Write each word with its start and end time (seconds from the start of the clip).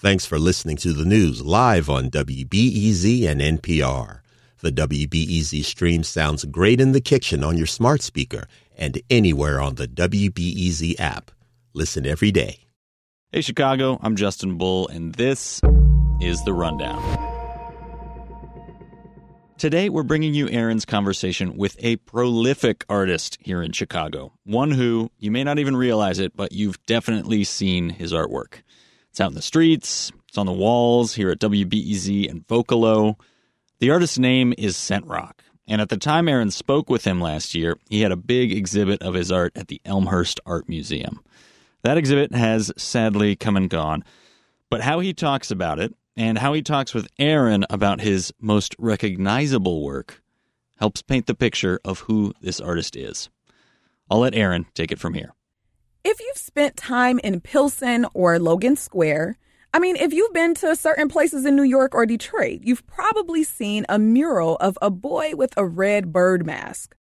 Thanks 0.00 0.24
for 0.24 0.38
listening 0.38 0.78
to 0.78 0.94
the 0.94 1.04
news 1.04 1.42
live 1.42 1.90
on 1.90 2.08
WBEZ 2.08 3.28
and 3.28 3.38
NPR. 3.38 4.20
The 4.62 4.72
WBEZ 4.72 5.62
stream 5.62 6.04
sounds 6.04 6.46
great 6.46 6.80
in 6.80 6.92
the 6.92 7.02
kitchen 7.02 7.44
on 7.44 7.58
your 7.58 7.66
smart 7.66 8.00
speaker 8.00 8.46
and 8.78 8.98
anywhere 9.10 9.60
on 9.60 9.74
the 9.74 9.86
WBEZ 9.86 10.98
app. 10.98 11.32
Listen 11.74 12.06
every 12.06 12.30
day. 12.30 12.60
Hey, 13.30 13.42
Chicago, 13.42 13.98
I'm 14.00 14.16
Justin 14.16 14.56
Bull, 14.56 14.88
and 14.88 15.16
this 15.16 15.60
is 16.22 16.42
The 16.44 16.54
Rundown. 16.54 17.02
Today, 19.58 19.90
we're 19.90 20.02
bringing 20.02 20.32
you 20.32 20.48
Erin's 20.48 20.86
conversation 20.86 21.58
with 21.58 21.76
a 21.78 21.96
prolific 21.96 22.86
artist 22.88 23.36
here 23.38 23.60
in 23.60 23.72
Chicago. 23.72 24.32
One 24.44 24.70
who, 24.70 25.10
you 25.18 25.30
may 25.30 25.44
not 25.44 25.58
even 25.58 25.76
realize 25.76 26.18
it, 26.18 26.34
but 26.34 26.52
you've 26.52 26.82
definitely 26.86 27.44
seen 27.44 27.90
his 27.90 28.14
artwork. 28.14 28.62
It's 29.10 29.20
out 29.20 29.30
in 29.30 29.34
the 29.34 29.42
streets, 29.42 30.12
it's 30.28 30.38
on 30.38 30.46
the 30.46 30.52
walls 30.52 31.14
here 31.14 31.30
at 31.30 31.40
WBEZ 31.40 32.30
and 32.30 32.46
Vocalo. 32.46 33.18
The 33.80 33.90
artist's 33.90 34.20
name 34.20 34.54
is 34.56 34.76
Sentrock, 34.76 35.40
and 35.66 35.80
at 35.80 35.88
the 35.88 35.96
time 35.96 36.28
Erin 36.28 36.52
spoke 36.52 36.88
with 36.88 37.04
him 37.04 37.20
last 37.20 37.52
year, 37.52 37.76
he 37.88 38.02
had 38.02 38.12
a 38.12 38.16
big 38.16 38.52
exhibit 38.52 39.02
of 39.02 39.14
his 39.14 39.32
art 39.32 39.52
at 39.56 39.66
the 39.66 39.80
Elmhurst 39.84 40.38
Art 40.46 40.68
Museum. 40.68 41.20
That 41.82 41.98
exhibit 41.98 42.32
has 42.32 42.72
sadly 42.76 43.34
come 43.34 43.56
and 43.56 43.68
gone, 43.68 44.04
but 44.70 44.82
how 44.82 45.00
he 45.00 45.12
talks 45.12 45.50
about 45.50 45.80
it 45.80 45.92
and 46.16 46.38
how 46.38 46.52
he 46.52 46.62
talks 46.62 46.94
with 46.94 47.08
Erin 47.18 47.66
about 47.68 48.00
his 48.00 48.32
most 48.40 48.76
recognizable 48.78 49.82
work 49.82 50.22
helps 50.76 51.02
paint 51.02 51.26
the 51.26 51.34
picture 51.34 51.80
of 51.84 52.00
who 52.00 52.32
this 52.40 52.60
artist 52.60 52.94
is. 52.94 53.28
I'll 54.08 54.20
let 54.20 54.36
Erin 54.36 54.66
take 54.74 54.92
it 54.92 55.00
from 55.00 55.14
here. 55.14 55.32
If 56.02 56.18
you've 56.18 56.38
spent 56.38 56.78
time 56.78 57.18
in 57.18 57.42
Pilsen 57.42 58.06
or 58.14 58.38
Logan 58.38 58.74
Square, 58.76 59.36
I 59.74 59.78
mean, 59.78 59.96
if 59.96 60.14
you've 60.14 60.32
been 60.32 60.54
to 60.54 60.74
certain 60.74 61.08
places 61.08 61.44
in 61.44 61.56
New 61.56 61.62
York 61.62 61.94
or 61.94 62.06
Detroit, 62.06 62.60
you've 62.62 62.86
probably 62.86 63.44
seen 63.44 63.84
a 63.86 63.98
mural 63.98 64.56
of 64.56 64.78
a 64.80 64.88
boy 64.88 65.32
with 65.34 65.52
a 65.58 65.66
red 65.66 66.10
bird 66.10 66.46
mask. 66.46 66.94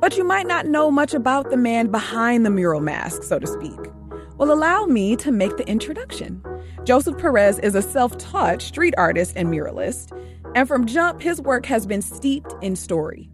But 0.00 0.16
you 0.16 0.24
might 0.24 0.48
not 0.48 0.66
know 0.66 0.90
much 0.90 1.14
about 1.14 1.50
the 1.50 1.56
man 1.56 1.92
behind 1.92 2.44
the 2.44 2.50
mural 2.50 2.80
mask, 2.80 3.22
so 3.22 3.38
to 3.38 3.46
speak. 3.46 3.78
Well, 4.36 4.50
allow 4.50 4.86
me 4.86 5.14
to 5.16 5.30
make 5.30 5.56
the 5.56 5.68
introduction. 5.68 6.42
Joseph 6.82 7.18
Perez 7.18 7.60
is 7.60 7.76
a 7.76 7.82
self 7.82 8.18
taught 8.18 8.60
street 8.60 8.94
artist 8.98 9.34
and 9.36 9.48
muralist, 9.48 10.10
and 10.56 10.66
from 10.66 10.86
jump, 10.86 11.22
his 11.22 11.40
work 11.40 11.66
has 11.66 11.86
been 11.86 12.02
steeped 12.02 12.52
in 12.62 12.74
story. 12.74 13.30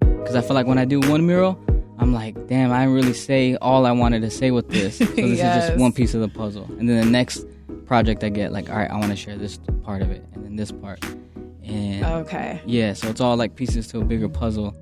Because 0.00 0.34
I 0.34 0.40
feel 0.40 0.54
like 0.54 0.66
when 0.66 0.78
I 0.78 0.86
do 0.86 1.00
one 1.00 1.26
mural, 1.26 1.62
I'm 2.00 2.14
like, 2.14 2.48
damn, 2.48 2.72
I 2.72 2.80
didn't 2.80 2.94
really 2.94 3.12
say 3.12 3.56
all 3.56 3.84
I 3.84 3.92
wanted 3.92 4.22
to 4.22 4.30
say 4.30 4.50
with 4.50 4.68
this. 4.70 4.98
So 4.98 5.04
this 5.04 5.38
Yes. 5.38 5.56
is 5.64 5.66
just 5.68 5.78
one 5.78 5.92
piece 5.92 6.14
of 6.14 6.20
the 6.22 6.28
puzzle. 6.28 6.64
And 6.78 6.88
then 6.88 7.04
the 7.04 7.10
next 7.10 7.44
project 7.84 8.24
I 8.24 8.30
get, 8.30 8.52
like, 8.52 8.70
all 8.70 8.76
right, 8.76 8.90
I 8.90 8.96
want 8.96 9.10
to 9.10 9.16
share 9.16 9.36
this 9.36 9.58
part 9.84 10.00
of 10.00 10.10
it, 10.10 10.24
and 10.32 10.44
then 10.44 10.56
this 10.56 10.72
part. 10.72 11.04
And 11.62 12.04
Okay. 12.04 12.60
yeah, 12.64 12.94
so 12.94 13.08
it's 13.08 13.20
all 13.20 13.36
like 13.36 13.54
pieces 13.54 13.86
to 13.88 14.00
a 14.00 14.04
bigger 14.04 14.28
puzzle. 14.28 14.74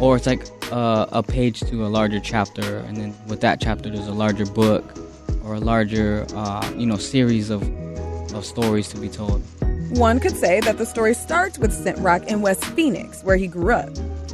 Or 0.00 0.16
it's 0.16 0.26
like 0.26 0.44
uh, 0.72 1.06
a 1.12 1.22
page 1.22 1.60
to 1.60 1.86
a 1.86 1.88
larger 1.88 2.18
chapter, 2.18 2.78
and 2.78 2.96
then 2.96 3.14
with 3.28 3.40
that 3.42 3.60
chapter, 3.60 3.88
there's 3.88 4.08
a 4.08 4.12
larger 4.12 4.46
book 4.46 4.82
or 5.44 5.54
a 5.54 5.60
larger, 5.60 6.26
uh, 6.34 6.68
you 6.76 6.86
know, 6.86 6.96
series 6.96 7.50
of, 7.50 7.62
of 8.34 8.44
stories 8.44 8.88
to 8.88 8.96
be 8.98 9.08
told. 9.08 9.42
One 9.96 10.18
could 10.18 10.36
say 10.36 10.58
that 10.60 10.78
the 10.78 10.86
story 10.86 11.14
starts 11.14 11.56
with 11.58 11.70
Sentrock 11.70 12.26
in 12.26 12.40
West 12.42 12.64
Phoenix, 12.64 13.22
where 13.22 13.36
he 13.36 13.46
grew 13.46 13.72
up. 13.74 13.90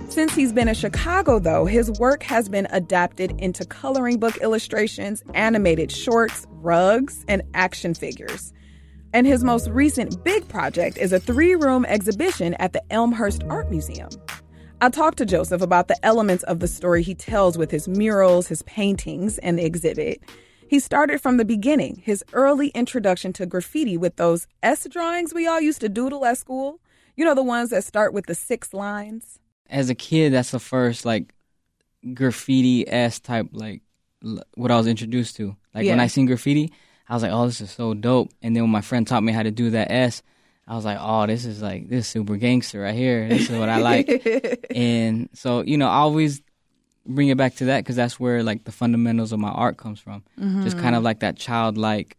Since 0.09 0.34
he's 0.34 0.55
been 0.55 0.69
in 0.69 0.75
Chicago, 0.75 1.39
though, 1.39 1.67
his 1.67 1.92
work 2.01 2.23
has 2.23 2.48
been 2.48 2.67
adapted 2.70 3.33
into 3.39 3.67
coloring 3.67 4.19
book 4.19 4.39
illustrations, 4.39 5.23
animated 5.34 5.92
shorts, 5.92 6.47
rugs, 6.48 7.27
and 7.28 7.42
action 7.53 7.92
figures. 7.92 8.55
And 9.12 9.27
his 9.27 9.45
most 9.45 9.69
recent 9.69 10.25
big 10.25 10.48
project 10.48 10.97
is 10.97 11.12
a 11.12 11.20
three 11.20 11.55
room 11.55 11.84
exhibition 11.84 12.55
at 12.55 12.73
the 12.73 12.83
Elmhurst 12.91 13.45
Art 13.51 13.70
Museum. 13.70 14.08
I 14.80 14.89
talked 14.89 15.19
to 15.19 15.27
Joseph 15.27 15.61
about 15.61 15.89
the 15.89 16.05
elements 16.05 16.42
of 16.45 16.61
the 16.61 16.69
story 16.69 17.02
he 17.02 17.14
tells 17.14 17.58
with 17.58 17.70
his 17.70 17.86
murals, 17.86 18.48
his 18.48 18.63
paintings, 18.63 19.36
and 19.39 19.58
the 19.58 19.64
exhibit. 19.67 20.23
He 20.69 20.80
started 20.80 21.20
from 21.20 21.36
the 21.36 21.45
beginning, 21.45 22.02
his 22.02 22.25
early 22.33 22.69
introduction 22.69 23.35
to 23.35 23.46
graffiti 23.46 23.98
with 23.98 24.17
those 24.17 24.46
S 24.63 24.86
drawings 24.89 25.35
we 25.35 25.46
all 25.46 25.61
used 25.61 25.83
to 25.83 25.90
doodle 25.90 26.25
at 26.25 26.39
school. 26.39 26.80
You 27.14 27.27
know, 27.27 27.35
the 27.35 27.42
ones 27.42 27.70
that 27.70 27.85
start 27.85 28.14
with 28.14 28.25
the 28.25 28.35
six 28.35 28.73
lines? 28.73 29.39
As 29.68 29.90
a 29.90 29.95
kid, 29.95 30.33
that's 30.33 30.51
the 30.51 30.58
first 30.58 31.05
like 31.05 31.34
graffiti 32.14 32.89
s 32.89 33.20
type 33.20 33.48
like 33.52 33.83
l- 34.24 34.42
what 34.55 34.70
I 34.70 34.77
was 34.77 34.86
introduced 34.86 35.36
to. 35.36 35.56
Like 35.74 35.86
when 35.86 36.01
I 36.01 36.06
seen 36.06 36.27
graffiti, 36.27 36.73
I 37.08 37.14
was 37.14 37.23
like, 37.23 37.33
"Oh, 37.33 37.46
this 37.46 37.61
is 37.61 37.70
so 37.70 37.95
dope!" 37.95 38.30
And 38.42 38.55
then 38.55 38.62
when 38.64 38.70
my 38.70 38.80
friend 38.80 39.07
taught 39.07 39.23
me 39.23 39.33
how 39.33 39.42
to 39.42 39.51
do 39.51 39.70
that 39.70 39.90
s, 39.90 40.23
I 40.67 40.74
was 40.74 40.84
like, 40.84 40.98
"Oh, 41.01 41.27
this 41.27 41.45
is 41.45 41.62
like 41.62 41.89
this 41.89 42.07
is 42.07 42.08
super 42.08 42.36
gangster 42.36 42.80
right 42.80 42.95
here. 42.95 43.28
This 43.28 43.51
is 43.51 43.58
what 43.58 43.68
I 43.68 43.78
like." 43.78 44.67
and 44.74 45.28
so 45.34 45.62
you 45.62 45.78
know, 45.78 45.89
I 45.89 45.96
always 45.96 46.42
bring 47.07 47.28
it 47.28 47.36
back 47.36 47.57
to 47.57 47.67
that 47.67 47.84
because 47.84 47.96
that's 47.96 48.20
where 48.20 48.42
like 48.42 48.64
the 48.64 48.73
fundamentals 48.73 49.33
of 49.33 49.39
my 49.39 49.51
art 49.51 49.78
comes 49.78 50.01
from. 50.01 50.23
Just 50.36 50.77
mm-hmm. 50.77 50.80
kind 50.80 50.95
of 50.95 51.02
like 51.02 51.20
that 51.20 51.36
childlike 51.36 52.17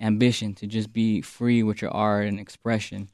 ambition 0.00 0.54
to 0.54 0.66
just 0.66 0.92
be 0.92 1.20
free 1.20 1.62
with 1.62 1.80
your 1.80 1.92
art 1.92 2.26
and 2.26 2.40
expression. 2.40 3.08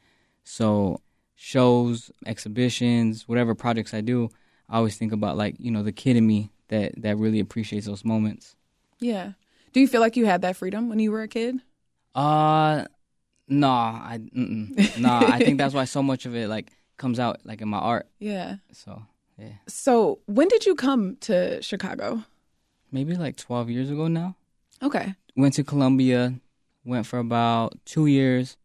So 0.45 1.03
shows, 1.41 2.11
exhibitions, 2.27 3.29
whatever 3.29 3.55
projects 3.55 3.95
I 3.95 4.01
do, 4.01 4.29
I 4.69 4.77
always 4.77 4.97
think 4.97 5.13
about 5.13 5.37
like 5.37 5.55
you 5.59 5.71
know 5.71 5.83
the 5.85 5.93
kid 5.93 6.17
in 6.17 6.27
me 6.27 6.51
that 6.69 7.01
that 7.01 7.17
really 7.17 7.39
appreciates 7.41 7.87
those 7.87 8.05
moments. 8.05 8.57
Yeah. 9.01 9.33
Do 9.73 9.81
you 9.81 9.87
feel 9.87 10.01
like 10.01 10.17
you 10.17 10.27
had 10.27 10.43
that 10.43 10.57
freedom 10.57 10.89
when 10.89 10.99
you 10.99 11.13
were 11.13 11.23
a 11.23 11.29
kid? 11.29 11.61
Uh, 12.15 12.85
nah, 13.47 14.01
I 14.05 14.19
mm-mm. 14.19 14.99
nah. 14.99 15.21
I 15.27 15.39
think 15.39 15.59
that's 15.59 15.75
why 15.75 15.85
so 15.85 16.03
much 16.03 16.27
of 16.27 16.35
it 16.35 16.49
like 16.49 16.73
comes 16.97 17.21
out 17.21 17.39
like 17.45 17.61
in 17.61 17.69
my 17.69 17.79
art. 17.79 18.09
Yeah. 18.19 18.57
So 18.73 19.03
yeah, 19.39 19.53
So, 19.69 20.19
when 20.27 20.49
did 20.49 20.67
you 20.67 20.75
come 20.75 21.17
to 21.21 21.63
Chicago? 21.63 22.25
maybe 22.91 23.15
like 23.15 23.37
twelve 23.37 23.71
years 23.71 23.91
ago 23.91 24.09
now. 24.09 24.35
Okay. 24.83 25.15
Went 25.37 25.55
to 25.55 25.63
Columbia, 25.65 26.35
went 26.85 27.07
for 27.07 27.21
about 27.21 27.79
two 27.85 28.07
years, 28.07 28.57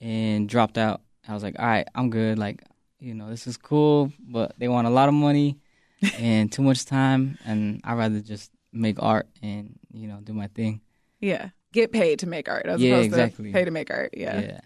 and 0.00 0.48
dropped 0.48 0.78
out. 0.78 1.00
I 1.28 1.34
was 1.34 1.42
like, 1.42 1.56
all 1.58 1.66
right, 1.66 1.86
I'm 1.94 2.10
good. 2.10 2.38
Like, 2.38 2.62
you 3.00 3.14
know, 3.14 3.28
this 3.30 3.46
is 3.46 3.56
cool, 3.56 4.12
but 4.20 4.54
they 4.58 4.68
want 4.68 4.86
a 4.86 4.90
lot 4.90 5.08
of 5.08 5.14
money 5.14 5.58
and 6.18 6.50
too 6.52 6.62
much 6.62 6.84
time, 6.84 7.38
and 7.44 7.80
I'd 7.84 7.94
rather 7.96 8.20
just 8.20 8.50
make 8.72 9.00
art 9.02 9.28
and 9.42 9.78
you 9.92 10.08
know 10.08 10.18
do 10.22 10.32
my 10.32 10.48
thing. 10.48 10.80
Yeah. 11.20 11.50
Get 11.72 11.90
paid 11.92 12.20
to 12.20 12.26
make 12.28 12.48
art 12.48 12.66
as 12.66 12.80
Yeah, 12.80 12.94
opposed 12.94 13.06
exactly. 13.06 13.46
to 13.48 13.52
pay 13.52 13.64
to 13.64 13.70
make 13.70 13.90
art. 13.90 14.10
Yeah. 14.16 14.40
yeah. 14.40 14.60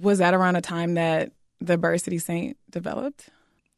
Was 0.00 0.18
that 0.18 0.32
around 0.34 0.56
a 0.56 0.60
time 0.60 0.94
that 0.94 1.32
the 1.60 1.76
Bird 1.78 2.00
City 2.00 2.18
Saint 2.18 2.56
developed? 2.70 3.28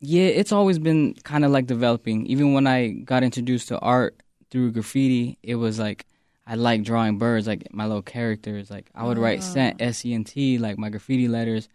Yeah, 0.01 0.27
it's 0.27 0.53
always 0.53 0.79
been 0.79 1.15
kind 1.25 1.45
of 1.45 1.51
like 1.51 1.67
developing. 1.67 2.27
Even 2.27 2.53
when 2.53 2.67
I 2.67 2.89
got 2.89 3.23
introduced 3.23 3.69
to 3.69 3.79
art 3.79 4.21
through 4.51 4.73
graffiti, 4.73 5.39
it 5.43 5.55
was 5.55 5.79
like 5.79 6.05
I 6.47 6.55
like 6.55 6.85
drawing 6.85 7.19
birds, 7.19 7.47
like 7.47 7.73
my 7.73 7.87
little 7.87 8.03
characters. 8.03 8.71
Like 8.71 8.89
I 8.95 9.05
would 9.05 9.19
write 9.19 9.43
scent, 9.43 9.83
S 9.83 10.05
E 10.05 10.15
N 10.15 10.25
T, 10.25 10.59
like 10.59 10.79
my 10.79 10.91
graffiti 10.91 11.27
letters, 11.27 11.69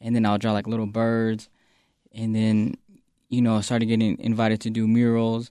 and 0.00 0.16
then 0.16 0.24
I'll 0.24 0.38
draw 0.38 0.52
like 0.52 0.66
little 0.66 0.86
birds. 0.86 1.48
And 2.12 2.34
then, 2.34 2.74
you 3.28 3.42
know, 3.42 3.56
I 3.56 3.60
started 3.60 3.86
getting 3.86 4.18
invited 4.18 4.60
to 4.62 4.70
do 4.70 4.86
murals. 4.86 5.50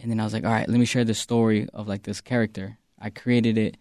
And 0.00 0.10
then 0.10 0.20
I 0.20 0.24
was 0.24 0.32
like, 0.32 0.44
all 0.44 0.50
right, 0.50 0.68
let 0.68 0.78
me 0.78 0.84
share 0.84 1.04
the 1.04 1.14
story 1.14 1.68
of 1.74 1.86
like 1.86 2.02
this 2.04 2.20
character. 2.20 2.78
I 3.00 3.10
created 3.10 3.58
it, 3.58 3.76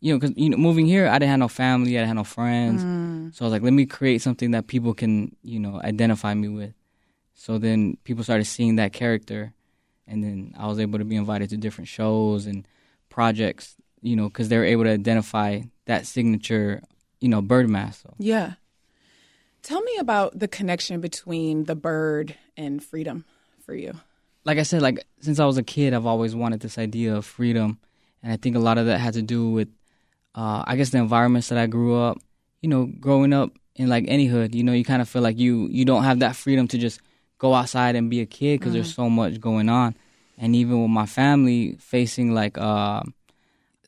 you 0.00 0.12
know, 0.12 0.18
because 0.18 0.36
you 0.36 0.48
know, 0.48 0.56
moving 0.56 0.86
here, 0.86 1.06
I 1.06 1.18
didn't 1.18 1.30
have 1.30 1.38
no 1.38 1.48
family, 1.48 1.96
I 1.96 2.00
didn't 2.00 2.08
have 2.08 2.16
no 2.16 2.24
friends. 2.24 2.82
Mm. 2.82 3.34
So 3.34 3.44
I 3.44 3.46
was 3.46 3.52
like, 3.52 3.62
let 3.62 3.72
me 3.72 3.86
create 3.86 4.22
something 4.22 4.52
that 4.52 4.66
people 4.66 4.94
can, 4.94 5.36
you 5.42 5.60
know, 5.60 5.80
identify 5.82 6.34
me 6.34 6.48
with. 6.48 6.74
So 7.34 7.58
then 7.58 7.98
people 8.04 8.24
started 8.24 8.46
seeing 8.46 8.76
that 8.76 8.92
character, 8.92 9.52
and 10.06 10.24
then 10.24 10.54
I 10.58 10.66
was 10.66 10.80
able 10.80 10.98
to 10.98 11.04
be 11.04 11.16
invited 11.16 11.50
to 11.50 11.56
different 11.56 11.88
shows 11.88 12.46
and 12.46 12.66
projects, 13.08 13.76
you 14.02 14.16
know, 14.16 14.28
because 14.28 14.48
they 14.48 14.58
were 14.58 14.64
able 14.64 14.84
to 14.84 14.90
identify 14.90 15.62
that 15.86 16.06
signature, 16.06 16.82
you 17.20 17.28
know, 17.28 17.40
bird 17.40 17.68
mask. 17.68 18.02
So. 18.02 18.14
Yeah. 18.18 18.54
Tell 19.62 19.82
me 19.82 19.96
about 19.98 20.38
the 20.38 20.48
connection 20.48 21.00
between 21.00 21.64
the 21.64 21.74
bird 21.74 22.36
and 22.56 22.82
freedom 22.82 23.24
for 23.64 23.74
you. 23.74 23.94
Like 24.44 24.58
I 24.58 24.62
said, 24.62 24.80
like 24.80 25.04
since 25.20 25.40
I 25.40 25.44
was 25.44 25.58
a 25.58 25.62
kid, 25.64 25.92
I've 25.92 26.06
always 26.06 26.36
wanted 26.36 26.60
this 26.60 26.78
idea 26.78 27.16
of 27.16 27.26
freedom, 27.26 27.80
and 28.22 28.32
I 28.32 28.36
think 28.36 28.54
a 28.54 28.60
lot 28.60 28.78
of 28.78 28.86
that 28.86 28.98
had 28.98 29.14
to 29.14 29.22
do 29.22 29.50
with, 29.50 29.68
uh, 30.36 30.62
I 30.64 30.76
guess, 30.76 30.90
the 30.90 30.98
environments 30.98 31.48
that 31.48 31.58
I 31.58 31.66
grew 31.66 31.96
up. 31.96 32.18
You 32.62 32.68
know, 32.68 32.86
growing 32.86 33.32
up 33.32 33.50
in 33.74 33.88
like 33.88 34.04
any 34.06 34.26
hood, 34.26 34.54
you 34.54 34.62
know, 34.62 34.72
you 34.72 34.84
kind 34.84 35.02
of 35.02 35.08
feel 35.08 35.22
like 35.22 35.36
you 35.36 35.66
you 35.72 35.84
don't 35.84 36.04
have 36.04 36.20
that 36.20 36.36
freedom 36.36 36.68
to 36.68 36.78
just 36.78 37.00
go 37.38 37.54
outside 37.54 37.96
and 37.96 38.08
be 38.08 38.20
a 38.20 38.26
kid 38.26 38.60
because 38.60 38.72
there's 38.72 38.94
so 38.94 39.10
much 39.10 39.40
going 39.40 39.68
on, 39.68 39.96
and 40.38 40.54
even 40.54 40.82
with 40.82 40.90
my 40.90 41.06
family 41.06 41.76
facing 41.80 42.34
like 42.34 42.58
uh, 42.58 43.02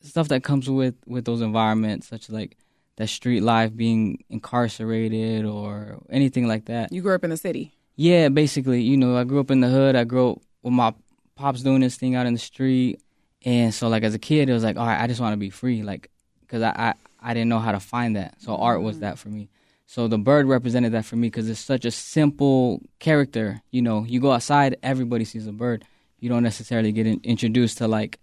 stuff 0.01 0.29
that 0.29 0.43
comes 0.43 0.69
with 0.69 0.95
with 1.05 1.25
those 1.25 1.41
environments, 1.41 2.07
such 2.07 2.29
as 2.29 2.29
like 2.29 2.57
that 2.97 3.07
street 3.07 3.41
life, 3.41 3.75
being 3.75 4.23
incarcerated 4.29 5.45
or 5.45 6.01
anything 6.09 6.47
like 6.47 6.65
that. 6.65 6.91
You 6.91 7.01
grew 7.01 7.15
up 7.15 7.23
in 7.23 7.29
the 7.29 7.37
city. 7.37 7.73
Yeah, 7.95 8.29
basically, 8.29 8.81
you 8.81 8.97
know, 8.97 9.17
I 9.17 9.23
grew 9.25 9.39
up 9.39 9.51
in 9.51 9.59
the 9.59 9.67
hood. 9.67 9.95
I 9.95 10.05
grew 10.05 10.31
up 10.31 10.41
with 10.63 10.73
my 10.73 10.93
pops 11.35 11.63
doing 11.63 11.81
this 11.81 11.95
thing 11.95 12.15
out 12.15 12.25
in 12.25 12.33
the 12.33 12.39
street, 12.39 13.01
And 13.45 13.73
so 13.73 13.87
like 13.87 14.03
as 14.03 14.13
a 14.13 14.19
kid, 14.19 14.49
it 14.49 14.53
was 14.53 14.63
like, 14.63 14.77
all 14.77 14.85
right, 14.85 15.01
I 15.01 15.07
just 15.07 15.21
want 15.21 15.33
to 15.33 15.37
be 15.37 15.49
free, 15.49 15.83
like 15.83 16.09
because 16.41 16.61
I, 16.61 16.69
I 16.69 16.93
I 17.21 17.33
didn't 17.33 17.49
know 17.49 17.59
how 17.59 17.71
to 17.71 17.79
find 17.79 18.15
that. 18.15 18.41
So 18.41 18.55
art 18.55 18.81
was 18.81 18.99
that 18.99 19.19
for 19.19 19.29
me. 19.29 19.49
So 19.85 20.07
the 20.07 20.17
bird 20.17 20.45
represented 20.45 20.91
that 20.93 21.05
for 21.05 21.15
me 21.15 21.27
because 21.27 21.49
it's 21.49 21.59
such 21.59 21.83
a 21.83 21.91
simple 21.91 22.81
character. 22.99 23.61
You 23.71 23.81
know, 23.81 24.03
you 24.03 24.19
go 24.19 24.31
outside, 24.31 24.77
everybody 24.83 25.25
sees 25.25 25.47
a 25.47 25.51
bird. 25.51 25.83
You 26.19 26.29
don't 26.29 26.43
necessarily 26.43 26.91
get 26.91 27.07
in, 27.07 27.19
introduced 27.23 27.77
to 27.79 27.87
like 27.87 28.19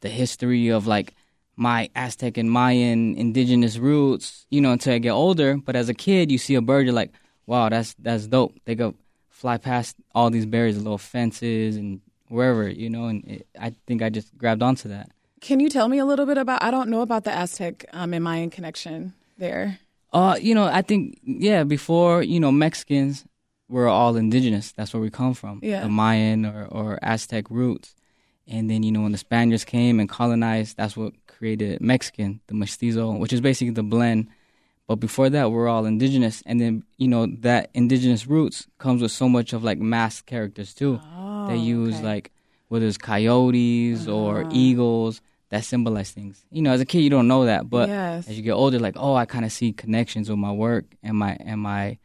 the 0.00 0.08
history 0.08 0.68
of 0.68 0.86
like 0.86 1.14
my 1.56 1.88
Aztec 1.94 2.36
and 2.36 2.50
Mayan 2.50 3.16
indigenous 3.16 3.78
roots, 3.78 4.46
you 4.50 4.60
know, 4.60 4.72
until 4.72 4.94
I 4.94 4.98
get 4.98 5.10
older. 5.10 5.56
But 5.56 5.76
as 5.76 5.88
a 5.88 5.94
kid, 5.94 6.30
you 6.30 6.38
see 6.38 6.54
a 6.54 6.60
bird, 6.60 6.86
you're 6.86 6.94
like, 6.94 7.12
wow, 7.46 7.68
that's 7.68 7.94
that's 7.98 8.26
dope. 8.26 8.54
They 8.64 8.74
go 8.74 8.94
fly 9.30 9.56
past 9.58 9.96
all 10.14 10.30
these 10.30 10.46
barriers, 10.46 10.76
little 10.76 10.98
fences, 10.98 11.76
and 11.76 12.00
wherever, 12.28 12.68
you 12.68 12.90
know. 12.90 13.06
And 13.06 13.24
it, 13.26 13.46
I 13.58 13.74
think 13.86 14.02
I 14.02 14.10
just 14.10 14.36
grabbed 14.36 14.62
onto 14.62 14.88
that. 14.88 15.10
Can 15.40 15.60
you 15.60 15.68
tell 15.68 15.88
me 15.88 15.98
a 15.98 16.04
little 16.04 16.26
bit 16.26 16.38
about? 16.38 16.62
I 16.62 16.70
don't 16.70 16.88
know 16.88 17.00
about 17.00 17.24
the 17.24 17.32
Aztec 17.32 17.84
um, 17.92 18.14
and 18.14 18.24
Mayan 18.24 18.50
connection 18.50 19.14
there. 19.38 19.78
Uh, 20.12 20.36
you 20.40 20.54
know, 20.54 20.64
I 20.64 20.82
think 20.82 21.18
yeah, 21.24 21.64
before 21.64 22.22
you 22.22 22.40
know 22.40 22.52
Mexicans 22.52 23.24
were 23.68 23.88
all 23.88 24.16
indigenous. 24.16 24.72
That's 24.72 24.92
where 24.94 25.00
we 25.02 25.10
come 25.10 25.34
from. 25.34 25.60
Yeah. 25.62 25.82
The 25.82 25.88
Mayan 25.88 26.44
or, 26.46 26.66
or 26.66 26.98
Aztec 27.02 27.50
roots. 27.50 27.94
And 28.48 28.70
then, 28.70 28.82
you 28.84 28.92
know, 28.92 29.02
when 29.02 29.12
the 29.12 29.18
Spaniards 29.18 29.64
came 29.64 29.98
and 29.98 30.08
colonized, 30.08 30.76
that's 30.76 30.96
what 30.96 31.12
created 31.26 31.80
Mexican, 31.80 32.40
the 32.46 32.54
mestizo, 32.54 33.10
which 33.12 33.32
is 33.32 33.40
basically 33.40 33.72
the 33.74 33.82
blend. 33.82 34.28
But 34.86 34.96
before 34.96 35.28
that, 35.30 35.50
we're 35.50 35.66
all 35.66 35.84
indigenous. 35.84 36.44
And 36.46 36.60
then, 36.60 36.84
you 36.96 37.08
know, 37.08 37.26
that 37.40 37.70
indigenous 37.74 38.28
roots 38.28 38.68
comes 38.78 39.02
with 39.02 39.10
so 39.10 39.28
much 39.28 39.52
of 39.52 39.64
like 39.64 39.78
masked 39.78 40.26
characters 40.26 40.72
too. 40.74 41.00
Oh, 41.04 41.46
they 41.48 41.56
use 41.56 41.96
okay. 41.96 42.04
like, 42.06 42.32
whether 42.68 42.86
it's 42.86 42.96
coyotes 42.98 44.06
or 44.06 44.40
Uh-huh. 44.42 44.48
eagles 44.50 45.20
that 45.50 45.64
symbolize 45.64 46.12
things. 46.12 46.44
You 46.52 46.62
know, 46.62 46.72
as 46.72 46.80
a 46.80 46.84
kid, 46.86 47.00
you 47.00 47.10
don't 47.10 47.26
know 47.28 47.46
that. 47.46 47.68
But 47.68 47.88
Yes. 47.88 48.28
as 48.28 48.36
you 48.36 48.42
get 48.44 48.52
older, 48.52 48.78
like, 48.78 48.94
oh, 48.96 49.14
I 49.16 49.24
kind 49.26 49.44
of 49.44 49.50
see 49.50 49.72
connections 49.72 50.28
with 50.30 50.38
my 50.38 50.52
work 50.52 50.84
and 51.02 51.16
my, 51.16 51.36
and 51.40 51.60
my 51.60 51.98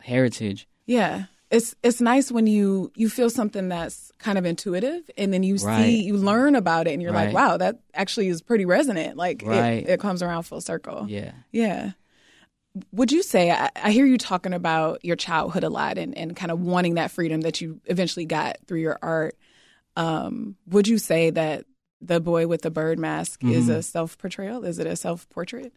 heritage. 0.00 0.66
Yeah. 0.92 1.24
It's 1.50 1.74
it's 1.82 2.00
nice 2.00 2.32
when 2.32 2.46
you 2.46 2.90
you 2.96 3.08
feel 3.10 3.28
something 3.28 3.68
that's 3.68 4.10
kind 4.18 4.38
of 4.38 4.46
intuitive 4.46 5.02
and 5.18 5.32
then 5.34 5.42
you 5.42 5.56
Right. 5.56 5.82
see 5.84 6.02
you 6.04 6.16
learn 6.16 6.54
about 6.54 6.86
it 6.86 6.92
and 6.92 7.02
you're 7.02 7.12
like, 7.12 7.34
wow, 7.34 7.58
that 7.58 7.80
actually 7.92 8.28
is 8.28 8.40
pretty 8.40 8.64
resonant. 8.64 9.16
Like 9.18 9.42
Right. 9.44 9.82
it, 9.82 9.88
it 9.90 10.00
comes 10.00 10.22
around 10.22 10.44
full 10.44 10.62
circle. 10.62 11.04
Yeah. 11.08 11.32
Yeah. 11.50 11.90
Would 12.92 13.12
you 13.12 13.22
say 13.22 13.50
I, 13.50 13.68
I 13.76 13.90
hear 13.90 14.06
you 14.06 14.16
talking 14.16 14.54
about 14.54 15.04
your 15.04 15.16
childhood 15.16 15.62
a 15.62 15.68
lot 15.68 15.98
and, 15.98 16.16
and 16.16 16.34
kind 16.34 16.50
of 16.50 16.58
wanting 16.60 16.94
that 16.94 17.10
freedom 17.10 17.42
that 17.42 17.60
you 17.60 17.80
eventually 17.84 18.24
got 18.24 18.56
through 18.66 18.80
your 18.80 18.98
art. 19.02 19.36
Um, 19.94 20.56
would 20.68 20.88
you 20.88 20.96
say 20.96 21.28
that 21.30 21.66
the 22.00 22.18
boy 22.18 22.46
with 22.46 22.62
the 22.62 22.70
bird 22.70 22.98
mask 22.98 23.44
is 23.44 23.68
Mhm. 23.68 23.74
a 23.76 23.82
self 23.82 24.16
portrayal? 24.16 24.64
Is 24.64 24.78
it 24.78 24.86
a 24.86 24.96
self 24.96 25.28
portrait? 25.28 25.70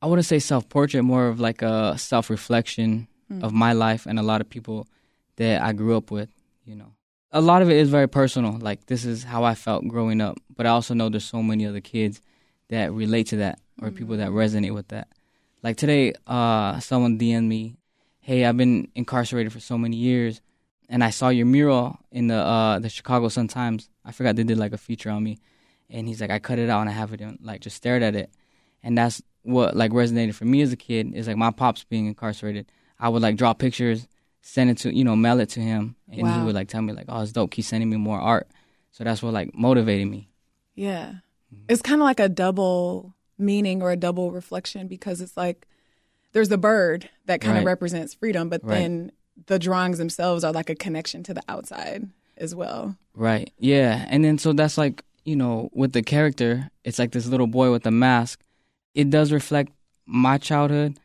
I 0.00 0.06
wouldn't 0.06 0.26
say 0.26 0.38
self 0.38 0.68
portrait, 0.68 1.02
more 1.02 1.28
of 1.28 1.40
like 1.40 1.62
a 1.62 1.98
self 1.98 2.30
reflection 2.30 3.08
of 3.42 3.52
my 3.52 3.72
life 3.72 4.06
and 4.06 4.18
a 4.18 4.22
lot 4.22 4.40
of 4.40 4.48
people 4.48 4.86
that 5.36 5.62
I 5.62 5.72
grew 5.72 5.96
up 5.96 6.10
with, 6.10 6.30
you 6.64 6.74
know. 6.74 6.92
A 7.30 7.40
lot 7.42 7.60
of 7.60 7.68
it 7.68 7.76
is 7.76 7.90
very 7.90 8.08
personal. 8.08 8.56
Like 8.58 8.86
this 8.86 9.04
is 9.04 9.22
how 9.22 9.44
I 9.44 9.54
felt 9.54 9.86
growing 9.86 10.20
up. 10.20 10.38
But 10.56 10.64
I 10.66 10.70
also 10.70 10.94
know 10.94 11.08
there's 11.08 11.24
so 11.24 11.42
many 11.42 11.66
other 11.66 11.80
kids 11.80 12.22
that 12.70 12.92
relate 12.92 13.26
to 13.28 13.36
that 13.36 13.60
or 13.82 13.90
people 13.90 14.16
that 14.16 14.30
resonate 14.30 14.74
with 14.74 14.88
that. 14.88 15.08
Like 15.62 15.76
today, 15.76 16.14
uh, 16.26 16.80
someone 16.80 17.18
DM'd 17.18 17.48
me, 17.48 17.76
Hey, 18.20 18.44
I've 18.44 18.56
been 18.56 18.88
incarcerated 18.94 19.52
for 19.52 19.60
so 19.60 19.76
many 19.76 19.96
years 19.96 20.40
and 20.88 21.04
I 21.04 21.10
saw 21.10 21.28
your 21.28 21.46
mural 21.46 21.98
in 22.10 22.28
the 22.28 22.36
uh 22.36 22.78
the 22.78 22.88
Chicago 22.88 23.28
Sun 23.28 23.48
Times. 23.48 23.90
I 24.04 24.12
forgot 24.12 24.36
they 24.36 24.44
did 24.44 24.58
like 24.58 24.72
a 24.72 24.78
feature 24.78 25.10
on 25.10 25.22
me. 25.22 25.38
And 25.90 26.08
he's 26.08 26.20
like, 26.20 26.30
I 26.30 26.38
cut 26.38 26.58
it 26.58 26.68
out 26.68 26.80
and 26.80 26.90
I 26.90 26.92
have 26.92 27.12
it 27.12 27.20
in, 27.20 27.38
like 27.42 27.60
just 27.60 27.76
stared 27.76 28.02
at 28.02 28.14
it. 28.14 28.30
And 28.82 28.96
that's 28.96 29.22
what 29.42 29.76
like 29.76 29.92
resonated 29.92 30.34
for 30.34 30.44
me 30.44 30.60
as 30.62 30.72
a 30.72 30.76
kid 30.76 31.14
is 31.14 31.26
like 31.28 31.36
my 31.36 31.50
pops 31.50 31.84
being 31.84 32.06
incarcerated. 32.06 32.70
I 32.98 33.08
would 33.08 33.22
like 33.22 33.36
draw 33.36 33.52
pictures, 33.52 34.08
send 34.42 34.70
it 34.70 34.78
to 34.78 34.94
you 34.94 35.04
know, 35.04 35.16
mail 35.16 35.40
it 35.40 35.48
to 35.50 35.60
him, 35.60 35.96
and 36.10 36.26
he 36.28 36.42
would 36.42 36.54
like 36.54 36.68
tell 36.68 36.82
me 36.82 36.92
like, 36.92 37.06
"Oh, 37.08 37.22
it's 37.22 37.32
dope. 37.32 37.50
Keep 37.52 37.64
sending 37.64 37.88
me 37.90 37.96
more 37.96 38.18
art." 38.20 38.48
So 38.90 39.04
that's 39.04 39.22
what 39.22 39.32
like 39.32 39.54
motivated 39.54 40.08
me. 40.08 40.28
Yeah. 40.74 41.14
It's 41.68 41.82
kind 41.82 42.00
of 42.00 42.04
like 42.04 42.20
a 42.20 42.28
double 42.28 43.14
meaning 43.38 43.82
or 43.82 43.90
a 43.90 43.96
double 43.96 44.32
reflection 44.32 44.86
because 44.88 45.20
it's 45.20 45.36
like 45.36 45.66
there's 46.32 46.48
the 46.50 46.58
bird 46.58 47.08
that 47.26 47.40
kind 47.40 47.56
of 47.56 47.64
Right. 47.64 47.70
represents 47.70 48.12
freedom, 48.14 48.48
but 48.48 48.62
Right. 48.64 48.78
then 48.80 49.12
the 49.46 49.58
drawings 49.58 49.98
themselves 49.98 50.44
are 50.44 50.52
like 50.52 50.68
a 50.68 50.74
connection 50.74 51.22
to 51.22 51.32
the 51.34 51.42
outside 51.48 52.08
as 52.36 52.54
well. 52.54 52.96
Right. 53.14 53.52
Yeah. 53.58 54.04
And 54.10 54.24
then 54.24 54.36
so 54.38 54.52
that's 54.52 54.76
like, 54.76 55.02
you 55.24 55.36
know, 55.36 55.70
with 55.72 55.92
the 55.92 56.02
character, 56.02 56.68
it's 56.84 56.98
like 56.98 57.12
this 57.12 57.26
little 57.26 57.46
boy 57.46 57.70
with 57.70 57.86
a 57.86 57.90
mask. 57.90 58.40
It 58.98 59.10
does 59.10 59.30
reflect 59.30 59.70
my 60.06 60.38
childhood, 60.38 60.98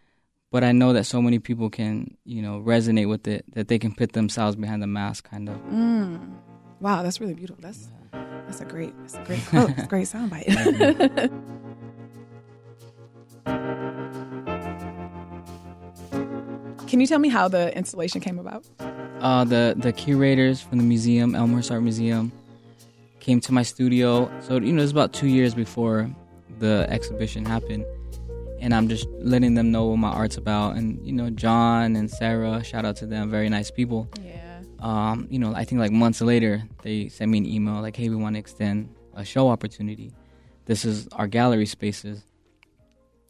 but 0.52 0.64
I 0.64 0.72
know 0.72 0.94
that 0.94 1.04
so 1.04 1.22
many 1.22 1.38
people 1.38 1.70
can, 1.70 2.18
you 2.26 2.42
know, 2.42 2.60
resonate 2.60 3.08
with 3.08 3.28
it 3.28 3.46
that 3.54 3.68
they 3.68 3.78
can 3.78 3.94
put 3.94 4.14
themselves 4.14 4.56
behind 4.56 4.82
the 4.82 4.88
mask 4.88 5.30
kind 5.30 5.48
of. 5.48 5.58
Mm. 5.68 6.34
Wow, 6.80 7.04
that's 7.04 7.22
really 7.22 7.36
beautiful. 7.36 7.62
That's 7.62 7.92
that's 8.48 8.62
a 8.62 8.66
great 8.66 8.96
that's 9.02 9.14
a 9.14 9.24
great 9.26 9.46
quote. 9.46 9.68
That's 9.68 9.84
a 9.84 9.88
great 9.88 10.08
soundbite. 10.08 11.30
Can 16.88 17.00
you 17.00 17.06
tell 17.06 17.20
me 17.20 17.30
how 17.30 17.48
the 17.48 17.78
installation 17.78 18.22
came 18.22 18.40
about? 18.40 18.66
Uh, 19.20 19.44
the 19.44 19.76
the 19.78 19.94
curators 19.94 20.62
from 20.62 20.80
the 20.80 20.84
museum, 20.84 21.36
Elmhurst 21.36 21.70
Art 21.70 21.84
Museum, 21.84 22.32
came 23.20 23.40
to 23.42 23.52
my 23.52 23.62
studio. 23.62 24.32
So 24.42 24.56
you 24.56 24.74
know, 24.74 24.80
it 24.80 24.82
was 24.82 24.90
about 24.90 25.14
two 25.14 25.28
years 25.28 25.54
before 25.54 26.10
the 26.64 26.88
exhibition 26.90 27.44
happened, 27.46 27.86
and 28.62 28.74
I'm 28.74 28.88
just 28.88 29.06
letting 29.20 29.54
them 29.56 29.70
know 29.70 29.88
what 29.88 29.98
my 29.98 30.10
art's 30.10 30.38
about. 30.38 30.78
And 30.78 31.06
you 31.06 31.12
know, 31.12 31.30
John 31.30 31.98
and 31.98 32.10
Sarah, 32.10 32.64
shout 32.64 32.86
out 32.86 32.96
to 32.98 33.06
them, 33.06 33.30
very 33.30 33.50
nice 33.50 33.70
people. 33.70 34.10
Yeah. 34.24 34.62
Um, 34.80 35.28
you 35.30 35.40
know, 35.40 35.54
I 35.54 35.66
think 35.66 35.80
like 35.80 35.92
months 35.92 36.22
later, 36.22 36.64
they 36.82 37.10
sent 37.10 37.30
me 37.32 37.40
an 37.40 37.46
email 37.46 37.82
like, 37.82 37.98
"Hey, 37.98 38.08
we 38.08 38.16
want 38.16 38.36
to 38.36 38.40
extend 38.40 38.96
a 39.14 39.26
show 39.26 39.50
opportunity. 39.50 40.14
This 40.66 40.86
is 40.86 41.10
our 41.12 41.28
gallery 41.28 41.66
spaces." 41.66 42.24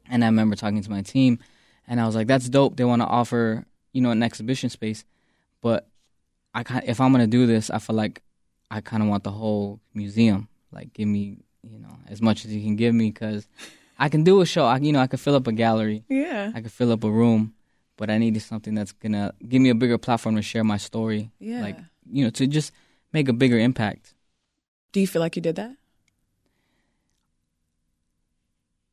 And 0.09 0.23
I 0.23 0.27
remember 0.27 0.55
talking 0.55 0.83
to 0.83 0.91
my 0.91 1.01
team, 1.01 1.39
and 1.87 1.99
I 1.99 2.05
was 2.05 2.15
like, 2.15 2.27
"That's 2.27 2.47
dope. 2.47 2.77
They 2.77 2.85
want 2.85 3.01
to 3.01 3.07
offer, 3.07 3.65
you 3.93 4.01
know, 4.01 4.11
an 4.11 4.21
exhibition 4.21 4.69
space, 4.69 5.05
but 5.61 5.87
I 6.53 6.63
if 6.85 7.01
I'm 7.01 7.11
gonna 7.11 7.25
do 7.25 7.47
this, 7.47 7.71
I 7.71 7.79
feel 7.79 7.95
like 7.95 8.21
I 8.69 8.81
kind 8.81 9.01
of 9.01 9.09
want 9.09 9.23
the 9.23 9.31
whole 9.31 9.79
museum. 9.95 10.49
Like, 10.71 10.93
give 10.93 11.07
me, 11.07 11.37
you 11.63 11.79
know, 11.79 11.97
as 12.07 12.21
much 12.21 12.45
as 12.45 12.53
you 12.53 12.61
can 12.61 12.75
give 12.75 12.93
me, 12.93 13.09
because 13.11 13.47
I 13.97 14.09
can 14.09 14.23
do 14.23 14.41
a 14.41 14.45
show. 14.45 14.65
I, 14.65 14.77
you 14.77 14.91
know, 14.91 14.99
I 14.99 15.07
could 15.07 15.19
fill 15.19 15.35
up 15.35 15.47
a 15.47 15.51
gallery, 15.51 16.03
Yeah. 16.09 16.51
I 16.53 16.61
could 16.61 16.71
fill 16.71 16.91
up 16.91 17.03
a 17.03 17.09
room, 17.09 17.53
but 17.97 18.09
I 18.09 18.17
needed 18.17 18.41
something 18.41 18.75
that's 18.75 18.91
gonna 18.91 19.33
give 19.47 19.61
me 19.61 19.69
a 19.69 19.75
bigger 19.75 19.97
platform 19.97 20.35
to 20.35 20.41
share 20.41 20.63
my 20.63 20.77
story. 20.77 21.31
Yeah. 21.39 21.61
Like, 21.61 21.77
you 22.11 22.23
know, 22.25 22.29
to 22.31 22.47
just 22.47 22.71
make 23.13 23.29
a 23.29 23.33
bigger 23.33 23.57
impact. 23.57 24.13
Do 24.91 24.99
you 24.99 25.07
feel 25.07 25.21
like 25.21 25.35
you 25.35 25.41
did 25.41 25.55
that? 25.55 25.75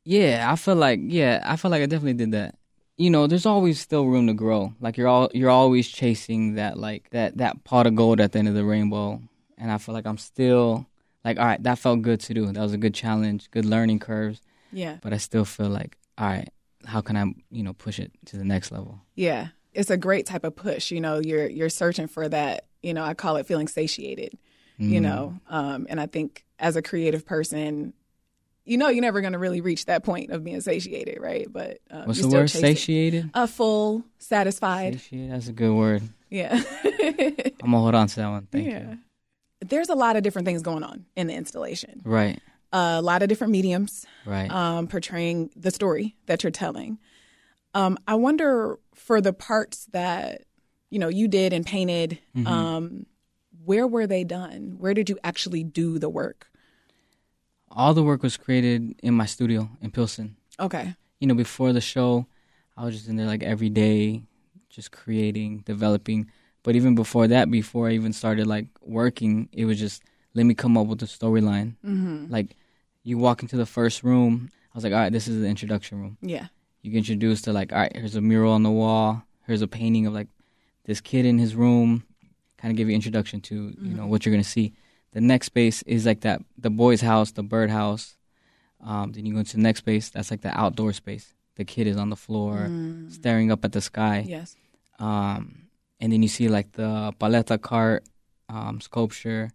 Yeah, 0.05 0.51
I 0.51 0.57
feel 0.57 0.77
like 0.77 1.01
yeah, 1.03 1.43
I 1.45 1.57
feel 1.57 1.71
like 1.71 1.83
I 1.83 1.87
definitely 1.87 2.15
did 2.15 2.33
that. 2.33 2.57
You 2.97 3.11
know, 3.11 3.27
there's 3.27 3.47
always 3.47 3.81
still 3.81 4.07
room 4.07 4.27
to 4.27 4.35
grow. 4.35 4.75
Like 4.81 4.97
you're 4.97 5.09
all 5.09 5.31
you're 5.35 5.51
always 5.51 5.89
chasing 5.89 6.55
that 6.55 6.79
like 6.79 7.11
that 7.11 7.37
that 7.39 7.65
pot 7.65 7.87
of 7.87 7.97
gold 7.97 8.21
at 8.21 8.33
the 8.33 8.39
end 8.39 8.49
of 8.49 8.55
the 8.55 8.65
rainbow. 8.65 9.21
And 9.59 9.71
I 9.71 9.79
feel 9.79 9.95
like 9.95 10.07
I'm 10.07 10.19
still 10.19 10.87
like, 11.25 11.39
all 11.39 11.45
right, 11.47 11.63
that 11.63 11.79
felt 11.79 12.03
good 12.03 12.21
to 12.21 12.35
do. 12.35 12.47
That 12.47 12.61
was 12.61 12.73
a 12.73 12.79
good 12.79 12.95
challenge, 12.95 13.51
good 13.51 13.65
learning 13.65 13.99
curves. 14.01 14.41
Yeah. 14.73 14.99
But 15.03 15.13
I 15.13 15.17
still 15.19 15.45
feel 15.45 15.69
like, 15.69 15.97
all 16.19 16.27
right, 16.29 16.49
how 16.87 17.01
can 17.01 17.17
I, 17.17 17.25
you 17.51 17.63
know, 17.63 17.73
push 17.73 17.99
it 17.99 18.13
to 18.27 18.37
the 18.37 18.45
next 18.45 18.71
level? 18.73 19.01
Yeah. 19.15 19.49
It's 19.73 19.91
a 19.91 19.97
great 19.97 20.27
type 20.27 20.45
of 20.45 20.57
push. 20.57 20.91
You 20.91 21.01
know, 21.01 21.21
you're 21.25 21.49
you're 21.49 21.69
searching 21.69 22.07
for 22.09 22.29
that, 22.29 22.67
you 22.83 22.93
know, 22.95 23.05
I 23.05 23.15
call 23.15 23.37
it 23.37 23.47
feeling 23.47 23.69
satiated, 23.69 24.37
you 24.79 25.01
Mm. 25.01 25.03
know. 25.03 25.41
Um, 25.49 25.87
and 25.91 26.01
I 26.01 26.07
think 26.07 26.45
as 26.59 26.75
a 26.77 26.83
creative 26.83 27.25
person, 27.27 27.93
you 28.65 28.77
know 28.79 28.89
you're 28.89 29.03
never 29.03 29.21
gonna 29.21 29.39
really 29.39 29.61
reach 29.61 29.87
that 29.87 30.05
point 30.05 30.31
of 30.31 30.43
being 30.45 30.61
satiated, 30.61 31.19
right? 31.21 31.47
But 31.51 31.79
um, 31.91 32.07
What's 32.07 32.21
the 32.21 32.29
word? 32.29 32.49
chasing- 32.49 32.61
Satiated? 32.61 33.31
A 33.35 33.47
full, 33.47 34.05
satisfied. 34.19 34.95
Satiated, 34.95 35.33
that's 35.33 35.49
a 35.49 35.53
good 35.53 35.73
word. 35.73 36.03
Yeah. 36.31 36.61
I'm 36.85 37.53
gonna 37.71 37.79
hold 37.79 37.95
on 37.95 38.07
to 38.09 38.17
that 38.17 38.29
one. 38.29 38.47
Thank 38.51 38.67
yeah. 38.69 38.91
you. 38.91 38.99
There's 39.61 39.89
a 39.89 39.95
lot 39.95 40.17
of 40.17 40.23
different 40.23 40.47
things 40.47 40.63
going 40.63 40.83
on 40.83 41.05
in 41.17 41.27
the 41.27 41.35
installation. 41.35 42.01
Right, 42.05 42.41
a 42.73 43.03
lot 43.03 43.23
of 43.23 43.29
different 43.29 43.53
mediums 43.53 44.07
right. 44.25 44.51
um, 44.51 44.87
portraying 44.87 45.51
the 45.57 45.71
story 45.71 46.17
that 46.27 46.43
you're 46.43 46.51
telling. 46.51 46.99
Um, 47.75 47.99
I 48.09 48.15
wonder 48.15 48.79
for 48.95 49.21
the 49.21 49.33
parts 49.33 49.87
that 49.93 50.43
you 50.91 50.99
know 50.99 51.09
you 51.09 51.29
did 51.29 51.53
and 51.53 51.65
painted, 51.67 52.19
Mm-hmm. 52.37 52.47
um, 52.47 53.07
where 53.65 53.87
were 53.87 54.07
they 54.07 54.25
done? 54.25 54.77
Where 54.79 54.95
did 54.95 55.09
you 55.11 55.19
actually 55.23 55.63
do 55.63 55.99
the 55.99 56.09
work? 56.09 56.49
All 57.71 57.95
the 57.95 58.03
work 58.03 58.23
was 58.23 58.37
created 58.37 58.95
in 59.03 59.15
my 59.15 59.27
studio 59.27 59.71
in 59.81 59.91
Pilsen. 59.93 60.37
Okay, 60.59 60.95
you 61.21 61.27
know, 61.29 61.35
before 61.35 61.73
the 61.73 61.81
show, 61.81 62.27
I 62.77 62.85
was 62.85 62.95
just 62.97 63.09
in 63.09 63.17
there 63.17 63.27
like 63.27 63.43
every 63.43 63.69
day, 63.71 64.23
just 64.71 64.91
creating, 64.91 65.59
developing. 65.67 66.31
But 66.63 66.77
even 66.77 66.95
before 66.95 67.27
that, 67.29 67.51
before 67.51 67.89
I 67.89 67.93
even 67.93 68.13
started 68.13 68.47
like 68.47 68.67
working, 68.83 69.49
it 69.53 69.65
was 69.65 69.79
just 69.79 70.03
let 70.35 70.45
me 70.47 70.55
come 70.55 70.77
up 70.77 70.87
with 70.87 71.03
a 71.03 71.07
storyline. 71.07 71.77
Mm-hmm. 71.85 72.27
Like 72.31 72.57
you 73.03 73.17
walk 73.19 73.43
into 73.43 73.57
the 73.57 73.67
first 73.67 74.03
room, 74.05 74.51
I 74.53 74.77
was 74.77 74.85
like, 74.85 74.93
all 74.93 74.99
right, 74.99 75.13
this 75.13 75.27
is 75.27 75.41
the 75.41 75.47
introduction 75.49 76.01
room. 76.01 76.19
Yeah. 76.21 76.47
You 76.83 76.91
get 76.93 76.99
introduced 76.99 77.45
to 77.45 77.53
like, 77.53 77.73
all 77.73 77.79
right, 77.79 77.95
here's 77.95 78.15
a 78.17 78.21
mural 78.21 78.53
on 78.53 78.63
the 78.63 78.71
wall. 78.71 79.23
Here's 79.47 79.63
a 79.63 79.69
painting 79.69 80.07
of 80.07 80.13
like 80.13 80.29
this 80.85 81.01
kid 81.01 81.25
in 81.27 81.39
his 81.39 81.55
room. 81.55 82.05
Kind 82.59 82.73
of 82.73 82.77
give 82.77 82.89
you 82.89 82.95
introduction 82.95 83.41
to 83.43 83.55
you 83.55 83.61
know 83.95 84.03
Mm-hmm. 84.03 84.09
what 84.09 84.25
you're 84.27 84.33
gonna 84.35 84.45
see. 84.45 84.75
The 85.13 85.21
next 85.21 85.47
space 85.47 85.83
is 85.83 86.05
like 86.07 86.21
that 86.21 86.43
the 86.59 86.71
boy's 86.71 87.01
house, 87.01 87.33
the 87.33 87.43
bird 87.43 87.71
house. 87.71 88.17
Um, 88.85 89.13
then 89.13 89.27
you 89.27 89.33
go 89.33 89.41
into 89.41 89.57
the 89.57 89.63
next 89.63 89.81
space. 89.81 90.11
That's 90.11 90.31
like 90.31 90.43
the 90.43 90.57
outdoor 90.59 90.93
space. 90.93 91.35
The 91.57 91.65
kid 91.65 91.87
is 91.87 91.97
on 91.97 92.11
the 92.11 92.17
floor, 92.17 92.67
Mm. 92.69 93.11
staring 93.13 93.51
up 93.51 93.65
at 93.65 93.73
the 93.73 93.81
sky. 93.81 94.25
Yes. 94.27 94.57
Um, 94.99 95.63
and 96.01 96.13
then 96.13 96.23
you 96.23 96.29
see 96.29 96.49
like 96.49 96.73
the 96.73 97.13
paleta 97.21 97.61
cart 97.61 98.05
um, 98.49 98.81
sculpture, 98.81 99.51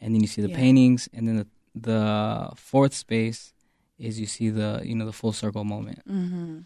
and 0.00 0.14
then 0.14 0.20
you 0.20 0.26
see 0.28 0.42
the 0.42 0.48
Yeah. 0.50 0.56
paintings, 0.56 1.08
and 1.12 1.26
then 1.28 1.36
the 1.36 1.46
the 1.74 2.50
fourth 2.56 2.94
space 2.94 3.52
is 3.98 4.18
you 4.18 4.26
see 4.26 4.50
the 4.50 4.80
you 4.84 4.94
know 4.94 5.06
the 5.06 5.12
full 5.12 5.32
circle 5.32 5.64
moment. 5.64 6.00
Mm. 6.08 6.64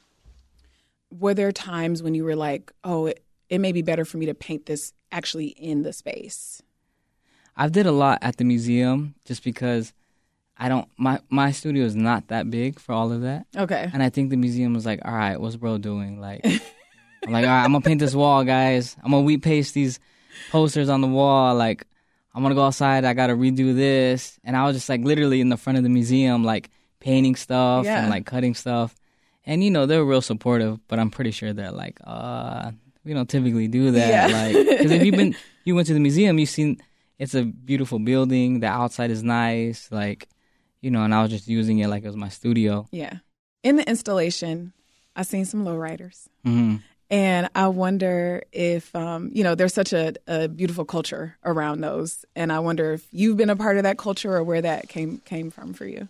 Were 1.11 1.35
there 1.35 1.53
times 1.53 2.03
when 2.03 2.15
you 2.15 2.25
were 2.25 2.35
like, 2.37 2.73
oh, 2.83 3.07
it, 3.07 3.23
it 3.49 3.59
may 3.61 3.71
be 3.73 3.83
better 3.83 4.05
for 4.05 4.17
me 4.19 4.27
to 4.27 4.35
paint 4.35 4.67
this 4.67 4.93
actually 5.13 5.49
in 5.49 5.83
the 5.83 5.93
space? 5.93 6.61
I've 7.57 7.71
did 7.73 7.87
a 7.87 7.93
lot 7.93 8.19
at 8.23 8.37
the 8.39 8.45
museum 8.45 9.15
just 9.25 9.45
because 9.45 9.93
I 10.59 10.69
don't 10.69 10.89
my 10.99 11.21
my 11.31 11.53
studio 11.53 11.85
is 11.85 11.95
not 11.95 12.29
that 12.29 12.51
big 12.51 12.81
for 12.81 12.93
all 12.93 13.13
of 13.13 13.23
that, 13.23 13.47
Okay. 13.57 13.89
and 13.93 14.03
I 14.03 14.09
think 14.11 14.31
the 14.31 14.37
museum 14.37 14.75
was 14.75 14.87
like, 14.87 15.01
all 15.05 15.13
right, 15.15 15.41
what's 15.41 15.57
bro 15.57 15.79
doing? 15.79 16.21
Like, 16.21 16.45
I'm 17.27 17.33
like, 17.33 17.45
all 17.45 17.51
right, 17.51 17.65
I'm 17.65 17.73
gonna 17.73 17.81
paint 17.85 18.01
this 18.01 18.15
wall, 18.15 18.45
guys. 18.45 18.97
I'm 19.03 19.11
gonna 19.11 19.23
wheat 19.25 19.43
paste 19.43 19.75
these 19.75 19.99
posters 20.51 20.89
on 20.89 21.01
the 21.01 21.07
wall. 21.09 21.55
Like, 21.55 21.87
I'm 22.35 22.43
gonna 22.43 22.55
go 22.55 22.65
outside. 22.65 23.05
I 23.05 23.15
gotta 23.15 23.35
redo 23.35 23.75
this, 23.75 24.39
and 24.45 24.57
I 24.57 24.65
was 24.67 24.77
just 24.77 24.89
like 24.89 25.03
literally 25.03 25.41
in 25.41 25.49
the 25.49 25.57
front 25.57 25.79
of 25.79 25.85
the 25.85 25.91
museum, 25.91 26.45
like 26.45 26.71
painting 27.01 27.35
stuff 27.37 27.85
Yeah. 27.85 28.01
and 28.01 28.11
like 28.11 28.27
cutting 28.27 28.55
stuff. 28.55 28.95
And 29.47 29.63
you 29.63 29.71
know 29.71 29.85
they're 29.87 30.05
real 30.05 30.23
supportive, 30.23 30.79
but 30.89 30.99
I'm 30.99 31.11
pretty 31.11 31.31
sure 31.31 31.53
they're 31.53 31.71
like, 31.71 32.01
uh, 32.05 32.71
we 33.05 33.13
don't 33.13 33.29
typically 33.29 33.69
do 33.69 33.91
that. 33.91 34.09
Yeah. 34.31 34.37
Like, 34.37 34.69
because 34.79 34.91
if 34.91 35.05
you've 35.05 35.15
been, 35.17 35.37
you 35.65 35.75
went 35.75 35.87
to 35.89 35.95
the 35.95 36.01
museum, 36.01 36.39
you've 36.39 36.49
seen 36.49 36.81
it's 37.19 37.35
a 37.35 37.45
beautiful 37.45 37.99
building. 37.99 38.61
The 38.61 38.67
outside 38.69 39.11
is 39.11 39.23
nice, 39.23 39.93
like, 39.93 40.29
you 40.81 40.91
know. 40.91 41.03
And 41.05 41.15
I 41.15 41.21
was 41.23 41.31
just 41.31 41.47
using 41.47 41.79
it 41.81 41.89
like 41.89 42.03
it 42.05 42.07
was 42.07 42.17
my 42.17 42.31
studio. 42.31 42.89
Yeah. 42.91 43.19
In 43.63 43.77
the 43.77 43.87
installation, 43.89 44.73
I 45.15 45.23
seen 45.23 45.45
some 45.45 45.65
lowriders. 45.65 46.27
hmm 46.45 46.77
And 47.11 47.49
I 47.55 47.69
wonder 47.69 48.43
if, 48.53 48.95
um, 48.97 49.31
you 49.33 49.45
know, 49.45 49.55
there's 49.55 49.75
such 49.75 49.93
a, 49.93 50.15
a 50.27 50.49
beautiful 50.49 50.85
culture 50.85 51.37
around 51.45 51.81
those. 51.83 52.25
And 52.35 52.51
I 52.53 52.59
wonder 52.61 52.93
if 52.95 53.07
you've 53.13 53.37
been 53.37 53.51
a 53.51 53.57
part 53.57 53.77
of 53.77 53.83
that 53.83 53.99
culture 53.99 54.35
or 54.35 54.43
where 54.43 54.63
that 54.63 54.89
came 54.89 55.19
came 55.19 55.51
from 55.51 55.75
for 55.75 55.87
you. 55.87 56.09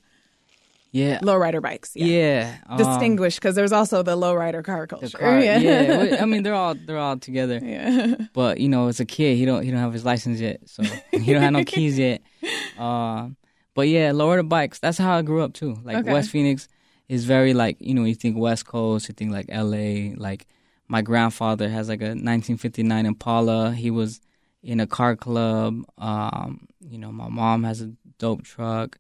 Yeah, 0.93 1.19
Lowrider 1.19 1.61
bikes. 1.61 1.97
Yeah. 1.97 2.07
yeah. 2.07 2.57
um, 2.69 2.79
Distinguished 2.79 3.41
because 3.41 3.57
there's 3.57 3.73
also 3.73 4.05
the 4.05 4.17
lowrider 4.17 4.63
car 4.65 4.87
culture. 4.87 5.19
car. 5.19 5.41
yeah. 5.41 5.59
yeah. 6.05 6.19
I 6.23 6.25
mean, 6.25 6.45
they're 6.45 6.55
all 6.55 6.77
they're 6.77 6.99
all 6.99 7.19
together. 7.19 7.59
yeah. 7.61 8.15
But 8.33 8.61
you 8.61 8.69
know, 8.69 8.87
as 8.87 9.01
a 9.01 9.05
kid, 9.05 9.37
he 9.37 9.45
don't 9.45 9.65
he 9.65 9.73
don't 9.73 9.81
have 9.81 9.93
his 9.93 10.05
license 10.05 10.39
yet, 10.39 10.61
so 10.67 10.85
he 11.11 11.33
don't 11.33 11.43
have 11.43 11.53
no 11.53 11.65
keys 11.65 11.99
yet. 11.99 12.23
Um, 12.79 13.37
but 13.75 13.83
yeah, 13.89 14.11
lower 14.13 14.37
the 14.37 14.43
bikes. 14.43 14.81
That's 14.81 14.99
how 14.99 15.17
I 15.17 15.23
grew 15.23 15.43
up 15.43 15.53
too. 15.55 15.77
Like 15.85 15.99
Okay. 15.99 16.13
West 16.13 16.31
Phoenix 16.31 16.67
is 17.09 17.25
very 17.25 17.55
like 17.55 17.77
you 17.81 17.95
know 17.95 18.03
you 18.05 18.17
think 18.17 18.37
West 18.37 18.67
Coast, 18.67 19.09
you 19.09 19.15
think 19.15 19.31
like 19.33 19.47
L.A. 19.49 20.15
Like 20.17 20.47
my 20.89 21.03
grandfather 21.03 21.69
has 21.69 21.89
like 21.89 22.01
a 22.01 22.15
1959 22.15 23.07
Impala. 23.07 23.73
He 23.73 23.91
was 23.91 24.21
in 24.63 24.81
a 24.81 24.87
car 24.87 25.17
club. 25.17 25.83
Um, 25.99 26.67
you 26.81 26.99
know, 26.99 27.13
my 27.13 27.29
mom 27.29 27.65
has 27.65 27.81
a 27.81 27.93
dope 28.19 28.43
truck. 28.43 28.99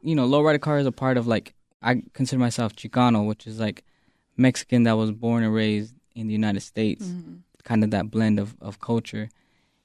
You 0.00 0.14
know, 0.14 0.28
lowrider 0.28 0.60
car 0.60 0.78
is 0.78 0.86
a 0.86 0.92
part 0.92 1.16
of 1.16 1.26
like 1.26 1.54
I 1.82 2.02
consider 2.12 2.40
myself 2.40 2.74
Chicano, 2.74 3.26
which 3.26 3.46
is 3.46 3.58
like 3.58 3.84
Mexican 4.36 4.84
that 4.84 4.96
was 4.96 5.10
born 5.12 5.42
and 5.42 5.54
raised 5.54 5.94
in 6.14 6.26
the 6.26 6.32
United 6.32 6.60
States 6.60 7.04
kind 7.64 7.82
of 7.82 7.90
that 7.90 8.10
blend 8.10 8.38
of, 8.38 8.54
of 8.60 8.78
culture. 8.80 9.28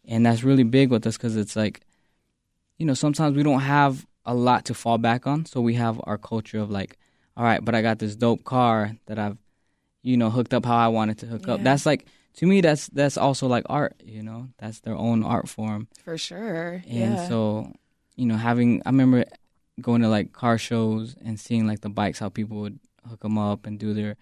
And 0.05 0.25
that's 0.25 0.43
really 0.43 0.63
big 0.63 0.91
with 0.91 1.05
us 1.07 1.17
because 1.17 1.35
it's 1.37 1.55
like, 1.55 1.81
you 2.77 2.85
know, 2.85 2.93
sometimes 2.93 3.35
we 3.35 3.43
don't 3.43 3.61
have 3.61 4.05
a 4.25 4.33
lot 4.33 4.65
to 4.65 4.73
fall 4.73 4.97
back 4.97 5.25
on. 5.25 5.45
So 5.45 5.61
we 5.61 5.75
have 5.75 5.99
our 6.03 6.17
culture 6.17 6.59
of 6.59 6.69
like, 6.69 6.97
all 7.37 7.43
right, 7.43 7.63
but 7.63 7.75
I 7.75 7.81
got 7.81 7.99
this 7.99 8.15
dope 8.15 8.43
car 8.43 8.95
that 9.07 9.17
I've, 9.17 9.37
you 10.01 10.17
know, 10.17 10.29
hooked 10.29 10.53
up 10.53 10.65
how 10.65 10.77
I 10.77 10.87
wanted 10.87 11.19
to 11.19 11.25
hook 11.25 11.47
up. 11.47 11.61
That's 11.63 11.85
like, 11.85 12.05
to 12.35 12.45
me, 12.45 12.61
that's 12.61 12.87
that's 12.87 13.17
also 13.17 13.47
like 13.47 13.65
art, 13.67 14.01
you 14.03 14.23
know, 14.23 14.49
that's 14.57 14.79
their 14.81 14.95
own 14.95 15.23
art 15.23 15.49
form. 15.49 15.87
For 16.03 16.17
sure. 16.17 16.83
And 16.87 17.15
yeah. 17.15 17.27
so, 17.27 17.73
you 18.15 18.25
know, 18.25 18.37
having, 18.37 18.81
I 18.85 18.89
remember 18.89 19.25
going 19.81 20.01
to 20.01 20.09
like 20.09 20.31
car 20.33 20.57
shows 20.57 21.15
and 21.23 21.39
seeing 21.39 21.67
like 21.67 21.81
the 21.81 21.89
bikes, 21.89 22.19
how 22.19 22.29
people 22.29 22.57
would 22.61 22.79
hook 23.09 23.21
them 23.21 23.37
up 23.37 23.65
and 23.65 23.79
do 23.79 23.93
their, 23.93 24.15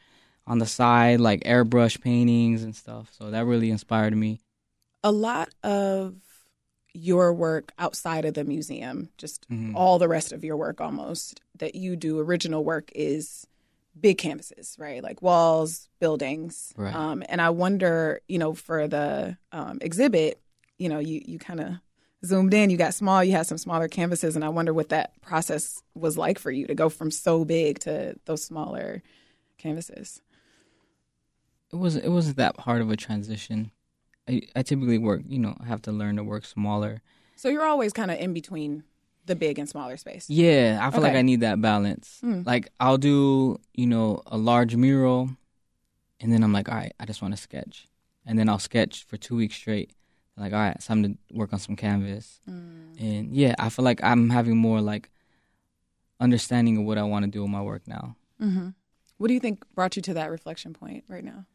on 0.46 0.60
the 0.60 0.66
side, 0.66 1.20
like 1.20 1.44
airbrush 1.44 2.00
paintings 2.02 2.64
and 2.64 2.76
stuff. 2.76 3.10
So 3.12 3.32
that 3.32 3.46
really 3.46 3.70
inspired 3.70 4.16
me. 4.16 4.40
a 5.04 5.12
lot 5.12 5.50
of 5.64 6.16
your 6.94 7.32
work 7.34 7.72
outside 7.78 8.26
of 8.26 8.34
the 8.34 8.44
museum, 8.44 9.10
just 9.18 9.48
Mhm. 9.50 9.76
all 9.76 10.00
the 10.00 10.08
rest 10.08 10.32
of 10.34 10.44
your 10.44 10.58
work 10.58 10.82
almost 10.82 11.40
that 11.60 11.76
you 11.76 11.96
do 11.96 12.20
original 12.20 12.64
work 12.64 12.92
is 12.96 13.46
big 14.00 14.18
canvases, 14.18 14.76
right? 14.80 15.04
Like 15.04 15.22
walls, 15.22 15.90
buildings. 16.00 16.74
Right. 16.78 16.94
Um, 16.94 17.24
and 17.30 17.42
I 17.42 17.50
wonder, 17.50 18.22
you 18.28 18.38
know, 18.38 18.54
for 18.54 18.88
the 18.88 19.38
um, 19.52 19.80
exhibit, 19.82 20.40
you 20.78 20.90
know, 20.90 21.00
you, 21.00 21.22
you 21.26 21.40
kind 21.40 21.60
of 21.60 21.74
zoomed 22.26 22.54
in, 22.54 22.70
you 22.70 22.78
got 22.78 22.94
small, 22.94 23.24
you 23.24 23.32
had 23.32 23.48
some 23.48 23.58
smaller 23.58 23.88
canvases, 23.88 24.36
and 24.36 24.44
I 24.44 24.50
wonder 24.50 24.74
what 24.74 24.90
that 24.90 25.20
process 25.22 25.82
was 25.96 26.18
like 26.18 26.40
for 26.40 26.52
you 26.52 26.68
to 26.68 26.76
go 26.76 26.90
from 26.90 27.12
so 27.12 27.46
big 27.46 27.80
to 27.80 28.16
those 28.26 28.44
smaller 28.44 29.04
canvases. 29.58 30.22
It 31.72 31.76
was 31.76 31.96
it 31.96 32.10
wasn't 32.10 32.38
that 32.38 32.60
hard 32.62 32.82
of 32.82 32.90
a 32.90 32.96
transition. 32.96 33.72
I, 34.28 34.42
I 34.56 34.62
typically 34.64 34.98
work, 34.98 35.22
you 35.28 35.40
know, 35.40 35.56
I 35.60 35.66
have 35.66 35.82
to 35.84 35.92
learn 35.92 36.18
to 36.18 36.24
work 36.24 36.46
smaller. 36.46 37.02
So 37.36 37.50
you're 37.50 37.66
always 37.66 37.94
kind 37.94 38.12
of 38.12 38.20
in 38.20 38.34
between 38.34 38.84
the 39.28 39.36
big 39.36 39.60
and 39.60 39.70
smaller 39.70 39.98
space. 39.98 40.30
Yeah, 40.30 40.80
I 40.82 40.90
feel 40.92 41.02
like 41.02 41.16
I 41.16 41.22
need 41.22 41.42
that 41.42 41.62
balance. 41.62 42.20
Mm. 42.24 42.46
Like 42.46 42.70
I'll 42.80 42.98
do, 42.98 43.60
you 43.74 43.86
know, 43.86 44.22
a 44.26 44.38
large 44.38 44.76
mural, 44.76 45.30
and 46.20 46.32
then 46.32 46.44
I'm 46.44 46.54
like, 46.54 46.70
all 46.70 46.76
right, 46.76 46.94
I 47.00 47.06
just 47.06 47.22
want 47.22 47.36
to 47.36 47.42
sketch, 47.42 47.88
and 48.26 48.40
then 48.40 48.50
I'll 48.50 48.60
sketch 48.60 49.04
for 49.06 49.18
two 49.18 49.36
weeks 49.36 49.56
straight. 49.56 49.92
Like, 50.36 50.54
all 50.54 50.60
right, 50.60 50.76
it's 50.76 50.86
time 50.86 51.04
to 51.04 51.18
work 51.32 51.54
on 51.54 51.60
some 51.60 51.76
canvas, 51.76 52.40
and 52.48 53.34
yeah, 53.34 53.56
I 53.60 53.70
feel 53.70 53.86
like 53.86 54.04
I'm 54.04 54.30
having 54.30 54.58
more 54.58 54.82
like 54.82 55.10
understanding 56.20 56.78
of 56.78 56.84
what 56.86 56.98
I 56.98 57.04
want 57.04 57.26
to 57.26 57.32
do 57.32 57.42
with 57.42 57.52
my 57.52 57.62
work 57.62 57.88
now. 57.88 58.16
Mm-hmm. 58.42 58.70
What 59.18 59.28
do 59.28 59.34
you 59.34 59.40
think 59.40 59.64
brought 59.74 59.96
you 59.96 60.02
to 60.04 60.14
that 60.14 60.30
reflection 60.30 60.74
point 60.74 61.04
right 61.08 61.24
now? 61.24 61.46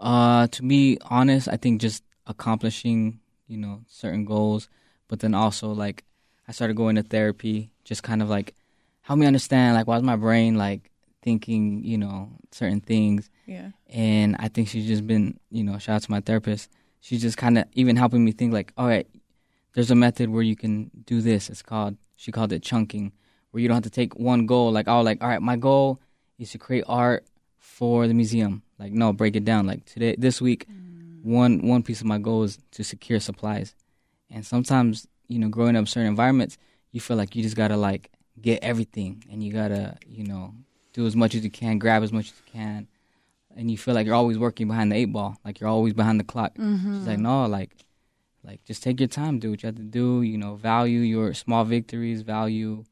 Uh, 0.00 0.46
to 0.48 0.62
be 0.62 0.98
honest, 1.10 1.48
I 1.48 1.56
think 1.56 1.80
just 1.80 2.02
accomplishing, 2.26 3.20
you 3.46 3.58
know, 3.58 3.82
certain 3.88 4.24
goals, 4.24 4.68
but 5.08 5.20
then 5.20 5.34
also 5.34 5.72
like 5.72 6.04
I 6.48 6.52
started 6.52 6.76
going 6.76 6.96
to 6.96 7.02
therapy, 7.02 7.70
just 7.84 8.02
kind 8.02 8.22
of 8.22 8.28
like 8.28 8.54
help 9.02 9.18
me 9.18 9.26
understand 9.26 9.76
like 9.76 9.86
why's 9.86 10.02
my 10.02 10.16
brain 10.16 10.56
like 10.56 10.90
thinking, 11.22 11.82
you 11.84 11.98
know, 11.98 12.30
certain 12.52 12.80
things. 12.80 13.30
Yeah. 13.46 13.70
And 13.88 14.36
I 14.38 14.48
think 14.48 14.68
she's 14.68 14.86
just 14.86 15.06
been, 15.06 15.38
you 15.50 15.64
know, 15.64 15.78
shout 15.78 15.96
out 15.96 16.02
to 16.02 16.10
my 16.10 16.20
therapist. 16.20 16.70
She's 17.00 17.22
just 17.22 17.36
kind 17.36 17.58
of 17.58 17.64
even 17.72 17.96
helping 17.96 18.24
me 18.24 18.32
think 18.32 18.52
like, 18.52 18.72
all 18.76 18.86
right, 18.86 19.06
there's 19.74 19.90
a 19.90 19.94
method 19.94 20.30
where 20.30 20.42
you 20.42 20.56
can 20.56 20.90
do 21.04 21.20
this. 21.20 21.50
It's 21.50 21.62
called 21.62 21.96
she 22.16 22.32
called 22.32 22.52
it 22.52 22.62
chunking, 22.62 23.12
where 23.50 23.60
you 23.60 23.68
don't 23.68 23.76
have 23.76 23.84
to 23.84 23.90
take 23.90 24.14
one 24.16 24.46
goal. 24.46 24.72
Like, 24.72 24.88
oh, 24.88 25.00
like 25.00 25.22
all 25.22 25.28
right, 25.28 25.42
my 25.42 25.56
goal 25.56 26.00
is 26.38 26.52
to 26.52 26.58
create 26.58 26.84
art 26.86 27.26
for 27.58 28.06
the 28.06 28.14
museum. 28.14 28.62
Like, 28.78 28.92
no, 28.92 29.12
break 29.12 29.36
it 29.36 29.44
down. 29.44 29.66
Like 29.66 29.84
today, 29.84 30.14
this 30.18 30.40
week, 30.40 30.66
mm. 30.68 31.24
one 31.24 31.66
one 31.66 31.82
piece 31.82 32.00
of 32.00 32.06
my 32.06 32.18
goal 32.18 32.44
is 32.44 32.58
to 32.72 32.84
secure 32.84 33.20
supplies. 33.20 33.74
And 34.30 34.44
sometimes, 34.46 35.06
you 35.28 35.38
know, 35.38 35.48
growing 35.48 35.76
up 35.76 35.88
certain 35.88 36.08
environments, 36.08 36.58
you 36.92 37.00
feel 37.00 37.16
like 37.16 37.34
you 37.34 37.42
just 37.42 37.56
gotta 37.56 37.76
like 37.76 38.10
get 38.40 38.62
everything, 38.62 39.24
and 39.30 39.42
you 39.42 39.52
gotta, 39.52 39.96
you 40.06 40.24
know, 40.24 40.54
do 40.92 41.06
as 41.06 41.16
much 41.16 41.34
as 41.34 41.44
you 41.44 41.50
can, 41.50 41.78
grab 41.78 42.02
as 42.02 42.12
much 42.12 42.26
as 42.26 42.32
you 42.46 42.52
can, 42.52 42.88
and 43.56 43.70
you 43.70 43.78
feel 43.78 43.94
like 43.94 44.06
you're 44.06 44.14
always 44.14 44.38
working 44.38 44.66
behind 44.68 44.90
the 44.92 44.96
eight 44.96 45.12
ball, 45.12 45.36
like 45.44 45.60
you're 45.60 45.68
always 45.70 45.92
behind 45.92 46.18
the 46.20 46.24
clock. 46.24 46.54
Mm-hmm. 46.56 46.98
She's 46.98 47.06
like, 47.06 47.18
no, 47.18 47.46
like, 47.46 47.70
like 48.42 48.64
just 48.64 48.82
take 48.82 49.00
your 49.00 49.08
time, 49.08 49.38
do 49.38 49.50
what 49.50 49.62
you 49.62 49.66
have 49.68 49.76
to 49.76 49.82
do. 49.82 50.22
You 50.22 50.36
know, 50.38 50.54
value 50.56 51.00
your 51.00 51.32
small 51.34 51.64
victories, 51.64 52.22
value, 52.22 52.84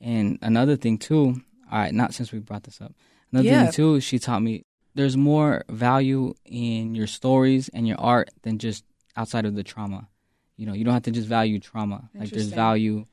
and 0.00 0.38
another 0.42 0.76
thing 0.76 0.98
too. 0.98 1.40
All 1.70 1.78
right, 1.78 1.94
not 1.94 2.14
since 2.14 2.32
we 2.32 2.38
brought 2.38 2.64
this 2.64 2.80
up. 2.80 2.94
Another 3.32 3.48
Yeah. 3.48 3.64
thing 3.64 3.72
too, 3.72 4.00
she 4.00 4.18
taught 4.18 4.42
me 4.42 4.62
there's 4.94 5.16
more 5.16 5.64
value 5.68 6.34
in 6.44 6.94
your 6.94 7.06
stories 7.06 7.68
and 7.68 7.86
your 7.86 8.00
art 8.00 8.30
than 8.42 8.58
just 8.58 8.84
outside 9.16 9.44
of 9.44 9.54
the 9.54 9.62
trauma. 9.62 10.08
You 10.56 10.66
know, 10.66 10.72
you 10.72 10.84
don't 10.84 10.94
have 10.94 11.02
to 11.04 11.10
just 11.10 11.28
value 11.28 11.58
trauma. 11.58 12.08
Like 12.14 12.30
there's 12.30 12.48
value 12.48 13.06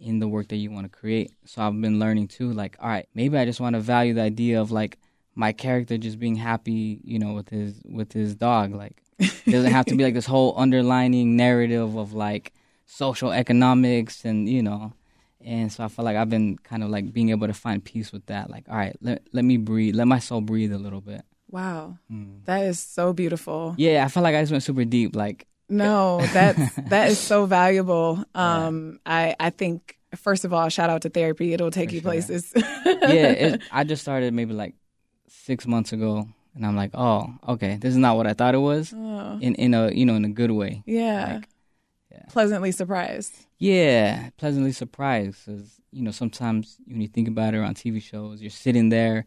in 0.00 0.18
the 0.18 0.28
work 0.28 0.48
that 0.48 0.56
you 0.56 0.70
want 0.70 0.84
to 0.84 0.88
create. 0.98 1.32
So 1.46 1.62
I've 1.62 1.80
been 1.80 1.98
learning 1.98 2.28
too, 2.28 2.52
like, 2.52 2.76
all 2.80 2.88
right, 2.88 3.08
maybe 3.14 3.38
I 3.38 3.44
just 3.44 3.60
want 3.60 3.74
to 3.74 3.80
value 3.80 4.14
the 4.14 4.22
idea 4.22 4.60
of 4.60 4.70
like 4.72 4.98
my 5.34 5.52
character 5.52 5.96
just 5.96 6.18
being 6.18 6.36
happy, 6.36 7.00
you 7.04 7.18
know, 7.18 7.32
with 7.32 7.48
his 7.48 7.80
with 7.84 8.12
his 8.12 8.34
dog. 8.34 8.74
Like 8.74 9.02
it 9.18 9.50
doesn't 9.50 9.72
have 9.72 9.86
to 9.86 9.94
be 9.94 10.04
like 10.04 10.14
this 10.14 10.26
whole 10.26 10.54
underlining 10.58 11.36
narrative 11.36 11.96
of 11.96 12.12
like 12.12 12.52
social 12.84 13.32
economics 13.32 14.24
and 14.24 14.48
you 14.48 14.62
know 14.62 14.92
and 15.40 15.72
so 15.72 15.82
i 15.82 15.88
feel 15.88 16.04
like 16.04 16.16
i've 16.16 16.28
been 16.28 16.58
kind 16.58 16.82
of 16.82 16.90
like 16.90 17.10
being 17.12 17.30
able 17.30 17.46
to 17.46 17.54
find 17.54 17.82
peace 17.82 18.12
with 18.12 18.26
that 18.26 18.50
like 18.50 18.64
all 18.68 18.76
right 18.76 18.96
let, 19.00 19.22
let 19.32 19.44
me 19.44 19.56
breathe 19.56 19.94
let 19.94 20.06
my 20.06 20.18
soul 20.18 20.40
breathe 20.42 20.72
a 20.72 20.78
little 20.78 21.00
bit 21.00 21.22
Wow. 21.50 21.98
Mm. 22.10 22.44
That 22.44 22.64
is 22.64 22.78
so 22.80 23.12
beautiful. 23.12 23.74
yeah 23.78 24.04
i 24.04 24.08
feel 24.08 24.22
like 24.22 24.34
i 24.34 24.42
just 24.42 24.52
went 24.52 24.62
super 24.62 24.84
deep 24.84 25.16
like 25.16 25.46
No, 25.72 26.20
that's 26.32 26.74
that 26.88 27.10
is 27.10 27.18
so 27.18 27.46
valuable. 27.46 28.24
Um 28.34 29.00
I 29.06 29.34
I 29.40 29.50
think 29.50 29.98
first 30.16 30.44
of 30.44 30.52
all, 30.52 30.68
shout 30.68 30.90
out 30.90 31.02
to 31.02 31.08
therapy. 31.08 31.52
It'll 31.54 31.70
take 31.70 31.92
you 31.92 32.00
sure. 32.00 32.10
places. 32.10 32.52
yeah 32.56 33.30
it, 33.44 33.62
i 33.72 33.82
just 33.82 34.02
started 34.02 34.32
maybe 34.32 34.52
like 34.52 34.74
six 35.28 35.66
months 35.66 35.92
ago 35.92 36.28
and 36.54 36.64
i'm 36.64 36.76
like 36.76 36.90
oh 36.94 37.26
okay 37.48 37.76
this 37.80 37.90
is 37.90 37.96
not 37.96 38.16
what 38.16 38.26
i 38.28 38.32
thought 38.32 38.54
it 38.54 38.58
was 38.58 38.94
Oh, 38.94 39.38
in 39.40 39.54
in 39.56 39.74
a 39.74 39.90
you 39.90 40.06
know 40.06 40.14
in 40.14 40.24
a 40.24 40.28
good 40.28 40.50
way 40.52 40.82
yeah. 40.86 41.34
Like, 41.34 41.48
yeah. 42.12 42.24
Pleasantly 42.28 42.72
surprised. 42.72 43.32
Yeah, 43.58 44.28
pleasantly 44.36 44.72
surprised. 44.72 45.46
Cause 45.46 45.80
you 45.90 46.02
know, 46.02 46.10
sometimes 46.10 46.76
when 46.86 47.00
you 47.00 47.08
think 47.08 47.26
about 47.28 47.54
it 47.54 47.60
on 47.60 47.74
TV 47.74 48.02
shows, 48.02 48.40
you're 48.42 48.50
sitting 48.50 48.90
there 48.90 49.24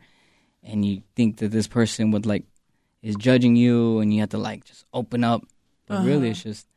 and 0.63 0.85
you 0.85 1.01
think 1.15 1.37
that 1.37 1.49
this 1.51 1.67
person 1.67 2.11
would 2.11 2.25
like 2.27 2.43
is 3.01 3.15
judging 3.15 3.55
you, 3.55 3.99
and 3.99 4.13
you 4.13 4.19
have 4.21 4.29
to 4.29 4.37
like 4.37 4.65
just 4.65 4.85
open 4.93 5.23
up. 5.23 5.41
But 5.87 6.05
really, 6.05 6.29
it's 6.29 6.43
just 6.43 6.67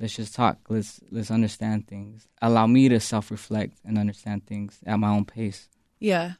let's 0.00 0.16
just 0.16 0.34
talk. 0.34 0.58
Let's 0.68 1.00
let's 1.10 1.30
understand 1.30 1.88
things. 1.88 2.28
Allow 2.40 2.66
me 2.66 2.88
to 2.88 3.00
self 3.00 3.30
reflect 3.30 3.78
and 3.84 3.98
understand 3.98 4.46
things 4.46 4.78
at 4.86 4.98
my 4.98 5.08
own 5.08 5.24
pace. 5.24 5.68
Yeah. 5.98 6.32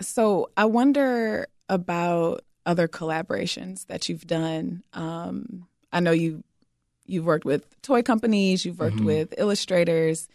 So 0.00 0.50
I 0.56 0.64
wonder 0.64 1.46
about 1.68 2.44
other 2.66 2.88
collaborations 2.88 3.86
that 3.86 4.08
you've 4.08 4.26
done. 4.26 4.82
Um, 4.92 5.66
I 5.92 6.00
know 6.00 6.12
you 6.12 6.44
you've 7.06 7.24
worked 7.26 7.44
with 7.44 7.80
toy 7.82 8.02
companies, 8.02 8.64
you've 8.64 8.78
worked 8.78 9.00
with 9.00 9.34
illustrators. 9.38 10.28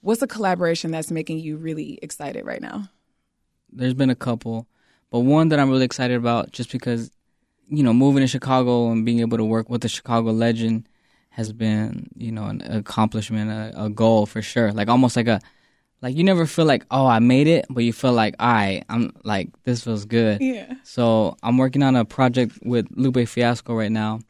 What's 0.00 0.22
a 0.22 0.26
collaboration 0.26 0.90
that's 0.90 1.10
making 1.10 1.38
you 1.40 1.56
really 1.56 1.98
excited 2.02 2.44
right 2.44 2.62
now? 2.62 2.88
There's 3.72 3.94
been 3.94 4.10
a 4.10 4.14
couple, 4.14 4.66
but 5.10 5.20
one 5.20 5.48
that 5.48 5.58
I'm 5.58 5.70
really 5.70 5.84
excited 5.84 6.16
about, 6.16 6.52
just 6.52 6.70
because 6.70 7.10
you 7.68 7.82
know, 7.82 7.92
moving 7.92 8.22
to 8.22 8.26
Chicago 8.26 8.90
and 8.90 9.04
being 9.04 9.20
able 9.20 9.38
to 9.38 9.44
work 9.44 9.68
with 9.68 9.82
the 9.82 9.88
Chicago 9.88 10.30
legend 10.30 10.88
has 11.30 11.52
been, 11.52 12.08
you 12.16 12.32
know, 12.32 12.46
an 12.46 12.62
accomplishment, 12.62 13.50
a, 13.50 13.84
a 13.84 13.90
goal 13.90 14.26
for 14.26 14.42
sure. 14.42 14.72
Like 14.72 14.88
almost 14.88 15.16
like 15.16 15.28
a, 15.28 15.40
like 16.00 16.16
you 16.16 16.24
never 16.24 16.46
feel 16.46 16.64
like, 16.64 16.84
oh, 16.90 17.06
I 17.06 17.18
made 17.18 17.46
it, 17.46 17.66
but 17.70 17.84
you 17.84 17.92
feel 17.92 18.12
like, 18.12 18.34
all 18.38 18.48
right, 18.52 18.84
I'm 18.88 19.12
like, 19.24 19.50
this 19.64 19.84
feels 19.84 20.04
good. 20.04 20.40
Yeah. 20.40 20.74
So 20.84 21.36
I'm 21.42 21.58
working 21.58 21.82
on 21.82 21.96
a 21.96 22.04
project 22.04 22.58
with 22.62 22.86
Lupe 22.90 23.28
Fiasco 23.28 23.74
right 23.74 23.92
now. 23.92 24.20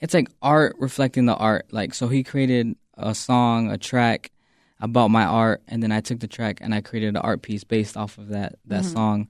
It's 0.00 0.14
like 0.14 0.28
art 0.40 0.76
reflecting 0.78 1.26
the 1.26 1.34
art. 1.34 1.66
Like, 1.72 1.94
so 1.94 2.08
he 2.08 2.22
created 2.22 2.76
a 2.96 3.14
song, 3.14 3.70
a 3.70 3.78
track 3.78 4.30
about 4.80 5.08
my 5.08 5.24
art, 5.24 5.62
and 5.66 5.82
then 5.82 5.90
I 5.90 6.00
took 6.00 6.20
the 6.20 6.28
track 6.28 6.58
and 6.60 6.74
I 6.74 6.80
created 6.80 7.08
an 7.08 7.16
art 7.16 7.42
piece 7.42 7.64
based 7.64 7.96
off 7.96 8.16
of 8.18 8.28
that 8.28 8.56
that 8.66 8.84
mm-hmm. 8.84 8.92
song. 8.92 9.28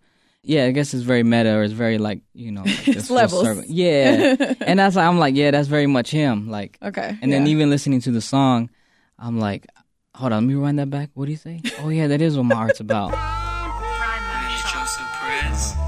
Yeah, 0.48 0.64
I 0.64 0.70
guess 0.72 0.94
it's 0.94 1.02
very 1.04 1.22
meta, 1.22 1.54
or 1.56 1.62
it's 1.62 1.74
very 1.74 1.98
like 1.98 2.22
you 2.32 2.50
know, 2.50 2.62
like 2.62 2.84
this 2.86 3.08
full 3.08 3.16
levels. 3.16 3.42
circle. 3.44 3.64
Yeah, 3.66 4.34
and 4.66 4.78
that's 4.78 4.96
like, 4.96 5.06
I'm 5.06 5.18
like, 5.18 5.34
yeah, 5.36 5.50
that's 5.50 5.68
very 5.68 5.86
much 5.86 6.10
him. 6.10 6.48
Like, 6.48 6.78
Okay. 6.82 7.18
and 7.20 7.30
then 7.30 7.44
yeah. 7.44 7.52
even 7.52 7.68
listening 7.68 8.00
to 8.02 8.10
the 8.10 8.22
song, 8.22 8.70
I'm 9.18 9.38
like, 9.38 9.66
hold 10.14 10.32
on, 10.32 10.44
let 10.44 10.48
me 10.48 10.54
rewind 10.54 10.78
that 10.78 10.88
back. 10.88 11.10
What 11.12 11.26
do 11.26 11.30
you 11.32 11.36
say? 11.36 11.60
oh 11.80 11.90
yeah, 11.90 12.06
that 12.08 12.22
is 12.22 12.34
what 12.36 12.44
my 12.44 12.54
art's 12.56 12.80
about. 12.80 13.10
My 13.12 14.48
name 14.48 14.56
is 14.56 14.62
Joseph 14.72 15.06
Perez. 15.20 15.72
Um, 15.76 15.78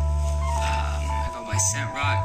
I 0.61 1.31
go 1.33 1.45
by 1.47 1.57
Sentrock. 1.73 2.23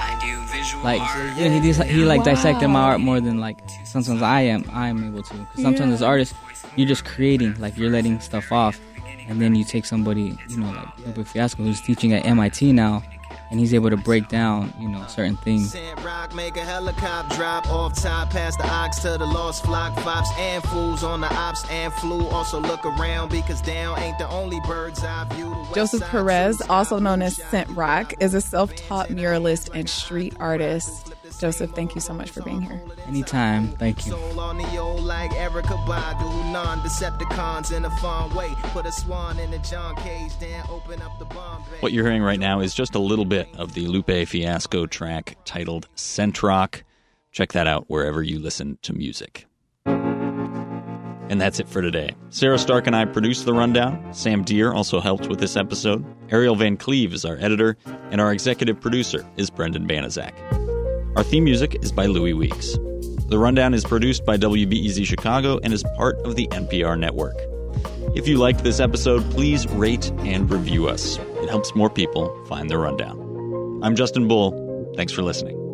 I 0.00 0.18
do 0.20 0.40
visual 0.52 0.82
Like 0.82 1.00
art. 1.00 1.38
yeah, 1.38 1.48
he 1.50 1.60
just, 1.60 1.82
he 1.84 2.04
like 2.04 2.24
dissected 2.24 2.68
my 2.68 2.80
art 2.80 3.00
more 3.00 3.20
than 3.20 3.38
like 3.38 3.58
sometimes 3.84 4.22
I 4.22 4.40
am 4.42 4.64
I 4.72 4.88
am 4.88 5.04
able 5.06 5.22
to. 5.22 5.34
Because 5.34 5.62
sometimes 5.62 5.92
as 5.94 6.02
artists, 6.02 6.34
you're 6.74 6.88
just 6.88 7.04
creating, 7.04 7.54
like 7.60 7.76
you're 7.76 7.90
letting 7.90 8.18
stuff 8.20 8.50
off, 8.50 8.80
and 9.28 9.40
then 9.40 9.54
you 9.54 9.64
take 9.64 9.84
somebody, 9.84 10.36
you 10.48 10.58
know, 10.58 10.70
like 10.72 11.16
Lupe 11.16 11.26
Fiasco, 11.26 11.62
who's 11.62 11.80
teaching 11.80 12.12
at 12.14 12.24
MIT 12.24 12.72
now, 12.72 13.02
and 13.50 13.60
he's 13.60 13.74
able 13.74 13.90
to 13.90 13.96
break 13.96 14.28
down, 14.28 14.72
you 14.78 14.88
know, 14.88 15.04
certain 15.06 15.36
things. 15.36 15.74
Sentrock, 15.74 16.34
make 16.34 16.56
a 16.56 16.60
helicopter 16.60 17.36
drop 17.36 17.68
off 17.70 17.94
top 18.00 18.30
past 18.30 18.58
the 18.58 18.66
ox 18.66 19.00
to 19.00 19.10
the 19.18 19.26
lost 19.26 19.64
flock. 19.64 19.98
Fops 20.00 20.30
and 20.38 20.62
fools 20.64 21.02
on 21.02 21.20
the 21.20 21.32
ops 21.34 21.68
and 21.70 21.92
flew. 21.94 22.26
Also 22.28 22.60
look 22.60 22.84
around 22.84 23.30
because 23.30 23.60
down 23.60 23.98
ain't 23.98 24.18
the 24.18 24.28
only 24.28 24.60
bird's 24.66 25.02
eye 25.04 25.26
view. 25.32 25.54
Joseph 25.74 26.02
Perez, 26.08 26.60
also 26.68 26.98
known 26.98 27.22
as 27.22 27.38
Sentrock, 27.38 28.14
is 28.20 28.34
a 28.34 28.40
self 28.40 28.74
taught 28.76 29.08
muralist 29.08 29.70
and 29.74 29.88
street 29.88 30.34
artist. 30.40 31.14
Joseph, 31.38 31.70
thank 31.72 31.94
you 31.94 32.00
so 32.00 32.12
much 32.12 32.30
for 32.30 32.42
being 32.42 32.62
here. 32.62 32.80
Anytime, 33.06 33.68
thank 33.72 34.06
you. 34.06 34.12
Soul 34.12 34.40
on 34.40 34.58
the 34.58 34.76
old 34.78 35.02
like 35.02 35.30
Erykah 35.30 35.84
Badu, 35.86 36.52
non 36.52 36.80
Decepticons 36.80 37.76
in 37.76 37.84
a 37.84 37.90
fun 37.98 38.34
way. 38.34 38.48
Put 38.72 38.86
a 38.86 38.92
swan 38.92 39.38
in 39.38 39.50
the 39.50 39.58
John 39.58 39.94
cage, 39.96 40.32
then 40.40 40.64
open 40.70 41.00
up 41.02 41.18
the 41.18 41.24
bomb. 41.26 41.62
bay. 41.62 41.76
What 41.80 41.92
you're 41.92 42.04
hearing 42.04 42.22
right 42.22 42.40
now 42.40 42.60
is 42.60 42.74
just 42.74 42.94
a 42.94 42.98
little 42.98 43.24
bit 43.24 43.48
of 43.56 43.74
the 43.74 43.86
Lupe 43.86 44.26
Fiasco 44.28 44.86
track 44.86 45.36
titled 45.44 45.88
Sentrock. 45.96 46.82
Check 47.30 47.52
that 47.52 47.66
out 47.66 47.84
wherever 47.88 48.22
you 48.22 48.38
listen 48.38 48.78
to 48.82 48.92
music. 48.92 49.46
And 51.30 51.38
that's 51.38 51.60
it 51.60 51.68
for 51.68 51.82
today. 51.82 52.14
Sarah 52.30 52.58
Stark 52.58 52.86
and 52.86 52.96
I 52.96 53.04
produced 53.04 53.44
The 53.44 53.52
Rundown. 53.52 54.14
Sam 54.14 54.42
Deere 54.42 54.72
also 54.72 54.98
helped 54.98 55.28
with 55.28 55.38
this 55.38 55.56
episode. 55.56 56.02
Ariel 56.30 56.56
Van 56.56 56.78
Cleave 56.78 57.12
is 57.12 57.26
our 57.26 57.36
editor, 57.36 57.76
and 58.10 58.18
our 58.18 58.32
executive 58.32 58.80
producer 58.80 59.28
is 59.36 59.50
Brendan 59.50 59.86
Banaszak. 59.86 60.32
Our 61.18 61.24
theme 61.24 61.42
music 61.42 61.82
is 61.82 61.90
by 61.90 62.06
Louis 62.06 62.32
Weeks. 62.32 62.78
The 63.26 63.40
Rundown 63.40 63.74
is 63.74 63.82
produced 63.82 64.24
by 64.24 64.36
WBEZ 64.36 65.04
Chicago 65.04 65.58
and 65.64 65.72
is 65.72 65.82
part 65.96 66.16
of 66.20 66.36
the 66.36 66.46
NPR 66.46 66.96
network. 66.96 67.34
If 68.14 68.28
you 68.28 68.38
liked 68.38 68.62
this 68.62 68.78
episode, 68.78 69.28
please 69.32 69.66
rate 69.70 70.12
and 70.18 70.48
review 70.48 70.86
us. 70.86 71.18
It 71.42 71.48
helps 71.48 71.74
more 71.74 71.90
people 71.90 72.32
find 72.44 72.70
the 72.70 72.78
rundown. 72.78 73.80
I'm 73.82 73.96
Justin 73.96 74.28
Bull. 74.28 74.94
Thanks 74.94 75.12
for 75.12 75.22
listening. 75.22 75.67